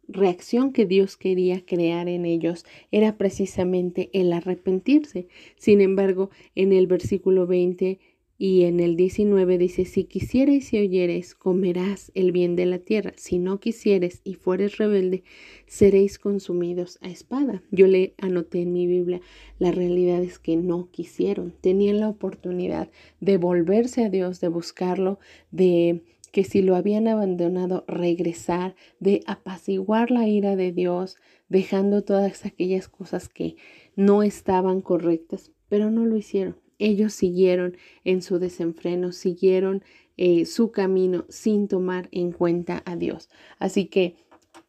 reacción 0.08 0.74
que 0.74 0.88
Dios 0.88 1.18
quería 1.18 1.64
crear 1.64 2.10
en 2.10 2.26
ellos 2.26 2.66
era 2.92 3.18
precisamente 3.18 4.10
el 4.14 4.34
arrepentirse. 4.34 5.28
Sin 5.56 5.82
embargo, 5.82 6.32
en 6.56 6.74
el 6.74 6.88
versículo 6.88 7.46
20 7.46 8.00
y 8.42 8.64
en 8.64 8.80
el 8.80 8.96
19 8.96 9.58
dice, 9.58 9.84
si 9.84 10.06
quisieres 10.06 10.72
y 10.72 10.80
oyeres, 10.80 11.36
comerás 11.36 12.10
el 12.16 12.32
bien 12.32 12.56
de 12.56 12.66
la 12.66 12.80
tierra. 12.80 13.12
Si 13.18 13.38
no 13.38 13.60
quisieres 13.60 14.22
y 14.24 14.36
fueres 14.36 14.78
rebelde, 14.78 15.26
seréis 15.68 16.18
consumidos 16.18 17.00
a 17.02 17.10
espada. 17.10 17.62
Yo 17.70 17.88
le 17.88 18.14
anoté 18.18 18.62
en 18.62 18.72
mi 18.72 18.88
Biblia, 18.88 19.20
la 19.60 19.74
realidad 19.74 20.24
es 20.24 20.40
que 20.40 20.56
no 20.56 20.90
quisieron. 20.90 21.54
Tenían 21.60 22.00
la 22.00 22.08
oportunidad 22.08 22.90
de 23.20 23.36
volverse 23.36 24.06
a 24.06 24.10
Dios, 24.10 24.40
de 24.40 24.48
buscarlo, 24.48 25.20
de 25.52 26.06
que 26.32 26.46
si 26.46 26.62
lo 26.62 26.78
habían 26.78 27.10
abandonado, 27.10 27.84
regresar, 27.90 28.74
de 29.02 29.22
apaciguar 29.28 30.12
la 30.12 30.30
ira 30.30 30.56
de 30.56 30.72
Dios, 30.72 31.18
dejando 31.50 32.06
todas 32.06 32.46
aquellas 32.46 32.88
cosas 32.88 33.28
que 33.28 33.58
no 33.98 34.24
estaban 34.24 34.80
correctas, 34.80 35.52
pero 35.68 35.92
no 35.92 36.06
lo 36.06 36.16
hicieron 36.16 36.56
ellos 36.80 37.14
siguieron 37.14 37.78
en 38.04 38.22
su 38.22 38.40
desenfreno, 38.40 39.12
siguieron 39.12 39.84
eh, 40.18 40.46
su 40.46 40.72
camino 40.72 41.26
sin 41.30 41.68
tomar 41.68 42.10
en 42.12 42.32
cuenta 42.32 42.82
a 42.86 42.96
Dios. 42.96 43.30
Así 43.60 43.86
que 43.86 44.16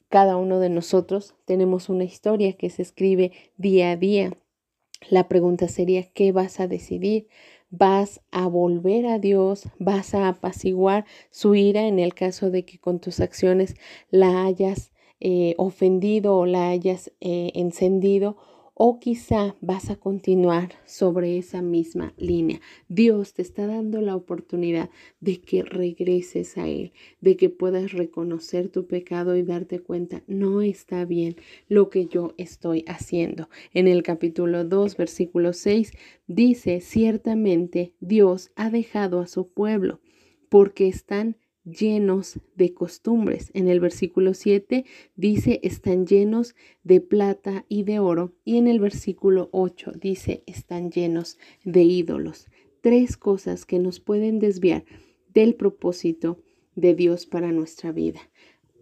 cada 0.09 0.37
uno 0.37 0.59
de 0.61 0.69
nosotros 0.69 1.35
tenemos 1.45 1.89
una 1.89 2.05
historia 2.05 2.53
que 2.55 2.69
se 2.69 2.83
escribe 2.83 3.33
día 3.57 3.93
a 3.93 3.97
día. 3.97 4.37
La 5.09 5.29
pregunta 5.29 5.69
sería, 5.69 6.03
¿qué 6.13 6.33
vas 6.33 6.61
a 6.61 6.67
decidir? 6.67 7.29
¿Vas 7.71 8.21
a 8.33 8.49
volver 8.49 9.07
a 9.07 9.19
Dios? 9.19 9.69
¿Vas 9.79 10.15
a 10.15 10.29
apaciguar 10.29 11.07
su 11.31 11.55
ira 11.55 11.87
en 11.87 12.01
el 12.01 12.15
caso 12.15 12.51
de 12.51 12.65
que 12.65 12.79
con 12.79 13.01
tus 13.01 13.21
acciones 13.21 13.77
la 14.11 14.45
hayas 14.45 14.93
eh, 15.21 15.55
ofendido 15.59 16.37
o 16.37 16.47
la 16.47 16.69
hayas 16.69 17.13
eh, 17.21 17.53
encendido? 17.55 18.37
O 18.83 18.99
quizá 18.99 19.57
vas 19.61 19.91
a 19.91 19.97
continuar 19.97 20.71
sobre 20.87 21.37
esa 21.37 21.61
misma 21.61 22.15
línea. 22.17 22.63
Dios 22.89 23.35
te 23.35 23.43
está 23.43 23.67
dando 23.67 24.01
la 24.01 24.17
oportunidad 24.17 24.89
de 25.21 25.43
que 25.43 25.63
regreses 25.63 26.57
a 26.57 26.67
Él, 26.67 26.95
de 27.21 27.37
que 27.37 27.51
puedas 27.51 27.93
reconocer 27.93 28.71
tu 28.71 28.87
pecado 28.87 29.37
y 29.37 29.43
darte 29.43 29.81
cuenta, 29.81 30.23
no 30.27 30.63
está 30.63 31.05
bien 31.05 31.37
lo 31.69 31.91
que 31.91 32.07
yo 32.07 32.33
estoy 32.39 32.87
haciendo. 32.89 33.51
En 33.75 33.87
el 33.87 34.03
capítulo 34.03 34.65
2, 34.65 34.97
versículo 34.97 35.53
6, 35.53 35.93
dice, 36.27 36.81
ciertamente 36.81 37.93
Dios 38.01 38.51
ha 38.57 38.71
dejado 38.71 39.21
a 39.21 39.27
su 39.27 39.49
pueblo 39.49 40.01
porque 40.49 40.89
están 40.89 41.37
llenos 41.65 42.41
de 42.57 42.73
costumbres. 42.75 43.51
En 43.55 43.69
el 43.69 43.81
versículo 43.81 44.35
7 44.35 44.85
dice, 45.17 45.61
están 45.63 46.07
llenos 46.07 46.55
de 46.83 47.01
plata 47.01 47.65
y 47.69 47.85
de 47.85 47.99
oro. 47.99 48.33
Y 48.45 48.57
en 48.57 48.67
el 48.67 48.81
versículo 48.81 49.49
8 49.53 49.93
dice, 50.01 50.43
están 50.47 50.91
llenos 50.91 51.39
de 51.65 51.83
ídolos. 51.83 52.49
Tres 52.81 53.17
cosas 53.17 53.67
que 53.67 53.79
nos 53.79 54.01
pueden 54.01 54.39
desviar 54.39 54.85
del 55.33 55.55
propósito 55.55 56.43
de 56.75 56.95
Dios 56.95 57.27
para 57.27 57.53
nuestra 57.53 57.93
vida. 57.93 58.21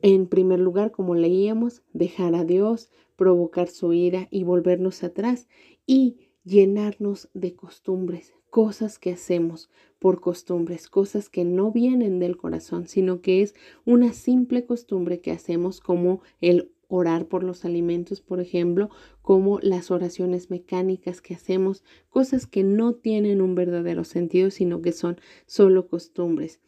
En 0.03 0.29
primer 0.29 0.61
lugar, 0.61 0.93
como 0.93 1.15
leíamos, 1.15 1.83
dejar 1.93 2.35
a 2.35 2.45
Dios, 2.45 2.91
provocar 3.17 3.69
su 3.69 3.93
ira 3.93 4.29
y 4.31 4.45
volvernos 4.45 5.03
atrás 5.03 5.49
y 5.87 6.29
llenarnos 6.45 7.29
de 7.35 7.55
costumbres, 7.55 8.33
cosas 8.51 8.99
que 8.99 9.13
hacemos 9.13 9.71
por 9.99 10.21
costumbres, 10.21 10.89
cosas 10.89 11.29
que 11.29 11.45
no 11.45 11.73
vienen 11.73 12.19
del 12.19 12.37
corazón, 12.37 12.87
sino 12.87 13.21
que 13.21 13.43
es 13.43 13.55
una 13.85 14.13
simple 14.13 14.65
costumbre 14.65 15.21
que 15.21 15.33
hacemos 15.33 15.81
como 15.81 16.23
el 16.41 16.73
orar 16.89 17.27
por 17.27 17.45
los 17.45 17.65
alimentos, 17.65 18.21
por 18.21 18.41
ejemplo, 18.41 18.89
como 19.21 19.59
las 19.61 19.91
oraciones 19.91 20.51
mecánicas 20.51 21.21
que 21.21 21.35
hacemos, 21.35 21.85
cosas 22.09 22.47
que 22.47 22.65
no 22.65 22.95
tienen 22.95 23.43
un 23.43 23.55
verdadero 23.55 24.05
sentido, 24.05 24.51
sino 24.51 24.81
que 24.81 24.93
son 24.93 25.21
solo 25.47 25.87
costumbres. 25.87 26.61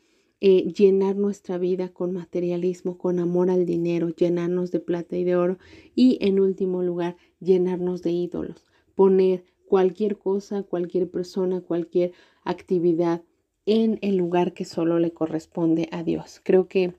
Eh, 0.42 0.72
llenar 0.72 1.16
nuestra 1.16 1.58
vida 1.58 1.90
con 1.90 2.12
materialismo, 2.12 2.96
con 2.96 3.18
amor 3.18 3.50
al 3.50 3.66
dinero, 3.66 4.08
llenarnos 4.08 4.70
de 4.70 4.80
plata 4.80 5.16
y 5.16 5.24
de 5.24 5.36
oro 5.36 5.58
y 5.94 6.18
en 6.22 6.40
último 6.40 6.82
lugar, 6.82 7.16
llenarnos 7.40 8.00
de 8.02 8.12
ídolos, 8.12 8.64
poner 8.94 9.44
cualquier 9.70 10.18
cosa, 10.18 10.64
cualquier 10.64 11.08
persona, 11.08 11.60
cualquier 11.60 12.10
actividad 12.42 13.22
en 13.66 14.00
el 14.02 14.16
lugar 14.16 14.52
que 14.52 14.64
solo 14.64 14.98
le 14.98 15.12
corresponde 15.12 15.88
a 15.92 16.02
Dios. 16.02 16.40
Creo 16.42 16.66
que 16.66 16.96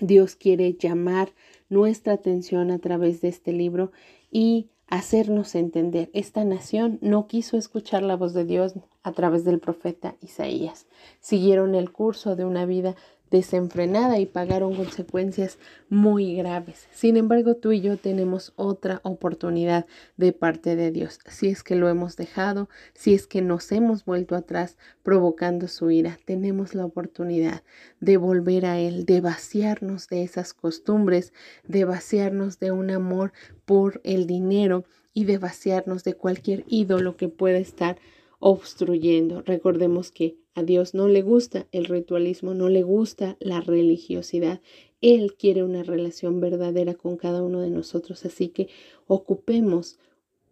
Dios 0.00 0.34
quiere 0.34 0.72
llamar 0.72 1.34
nuestra 1.68 2.14
atención 2.14 2.70
a 2.70 2.78
través 2.78 3.20
de 3.20 3.28
este 3.28 3.52
libro 3.52 3.92
y 4.30 4.70
hacernos 4.86 5.54
entender. 5.54 6.08
Esta 6.14 6.42
nación 6.42 6.98
no 7.02 7.26
quiso 7.26 7.58
escuchar 7.58 8.02
la 8.02 8.16
voz 8.16 8.32
de 8.32 8.46
Dios 8.46 8.72
a 9.02 9.12
través 9.12 9.44
del 9.44 9.60
profeta 9.60 10.16
Isaías. 10.22 10.86
Siguieron 11.20 11.74
el 11.74 11.92
curso 11.92 12.34
de 12.34 12.46
una 12.46 12.64
vida 12.64 12.96
desenfrenada 13.30 14.18
y 14.18 14.26
pagaron 14.26 14.74
consecuencias 14.74 15.58
muy 15.88 16.34
graves. 16.34 16.88
Sin 16.92 17.16
embargo, 17.16 17.54
tú 17.54 17.72
y 17.72 17.80
yo 17.80 17.96
tenemos 17.96 18.52
otra 18.56 19.00
oportunidad 19.04 19.86
de 20.16 20.32
parte 20.32 20.76
de 20.76 20.90
Dios. 20.90 21.20
Si 21.26 21.48
es 21.48 21.62
que 21.62 21.76
lo 21.76 21.88
hemos 21.88 22.16
dejado, 22.16 22.68
si 22.94 23.14
es 23.14 23.26
que 23.26 23.42
nos 23.42 23.70
hemos 23.72 24.04
vuelto 24.04 24.34
atrás 24.34 24.76
provocando 25.02 25.68
su 25.68 25.90
ira, 25.90 26.18
tenemos 26.24 26.74
la 26.74 26.84
oportunidad 26.84 27.62
de 28.00 28.16
volver 28.16 28.66
a 28.66 28.78
Él, 28.78 29.04
de 29.04 29.20
vaciarnos 29.20 30.08
de 30.08 30.22
esas 30.22 30.52
costumbres, 30.52 31.32
de 31.66 31.84
vaciarnos 31.84 32.58
de 32.58 32.72
un 32.72 32.90
amor 32.90 33.32
por 33.64 34.00
el 34.04 34.26
dinero 34.26 34.84
y 35.12 35.24
de 35.24 35.38
vaciarnos 35.38 36.04
de 36.04 36.14
cualquier 36.14 36.64
ídolo 36.68 37.16
que 37.16 37.28
pueda 37.28 37.58
estar 37.58 37.98
obstruyendo. 38.40 39.42
Recordemos 39.42 40.10
que 40.10 40.36
a 40.54 40.64
Dios 40.64 40.94
no 40.94 41.06
le 41.08 41.22
gusta 41.22 41.68
el 41.70 41.84
ritualismo, 41.84 42.54
no 42.54 42.68
le 42.68 42.82
gusta 42.82 43.36
la 43.38 43.60
religiosidad. 43.60 44.60
Él 45.00 45.34
quiere 45.38 45.62
una 45.62 45.84
relación 45.84 46.40
verdadera 46.40 46.94
con 46.94 47.16
cada 47.16 47.42
uno 47.42 47.60
de 47.60 47.70
nosotros, 47.70 48.24
así 48.26 48.48
que 48.48 48.68
ocupemos 49.06 49.98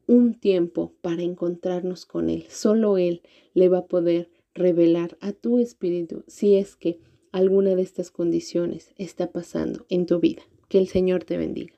un 0.07 0.35
tiempo 0.35 0.93
para 1.03 1.23
encontrarnos 1.23 2.07
con 2.07 2.31
Él. 2.31 2.45
Solo 2.49 2.97
Él 2.97 3.23
le 3.55 3.69
va 3.69 3.79
a 3.79 3.87
poder 3.87 4.31
revelar 4.55 5.19
a 5.21 5.33
tu 5.33 5.59
espíritu 5.59 6.25
si 6.27 6.57
es 6.57 6.77
que 6.77 6.99
alguna 7.33 7.75
de 7.75 7.83
estas 7.83 8.11
condiciones 8.11 8.93
está 8.97 9.31
pasando 9.33 9.85
en 9.89 10.07
tu 10.07 10.21
vida. 10.21 10.43
Que 10.69 10.79
el 10.79 10.89
Señor 10.89 11.25
te 11.25 11.37
bendiga. 11.37 11.78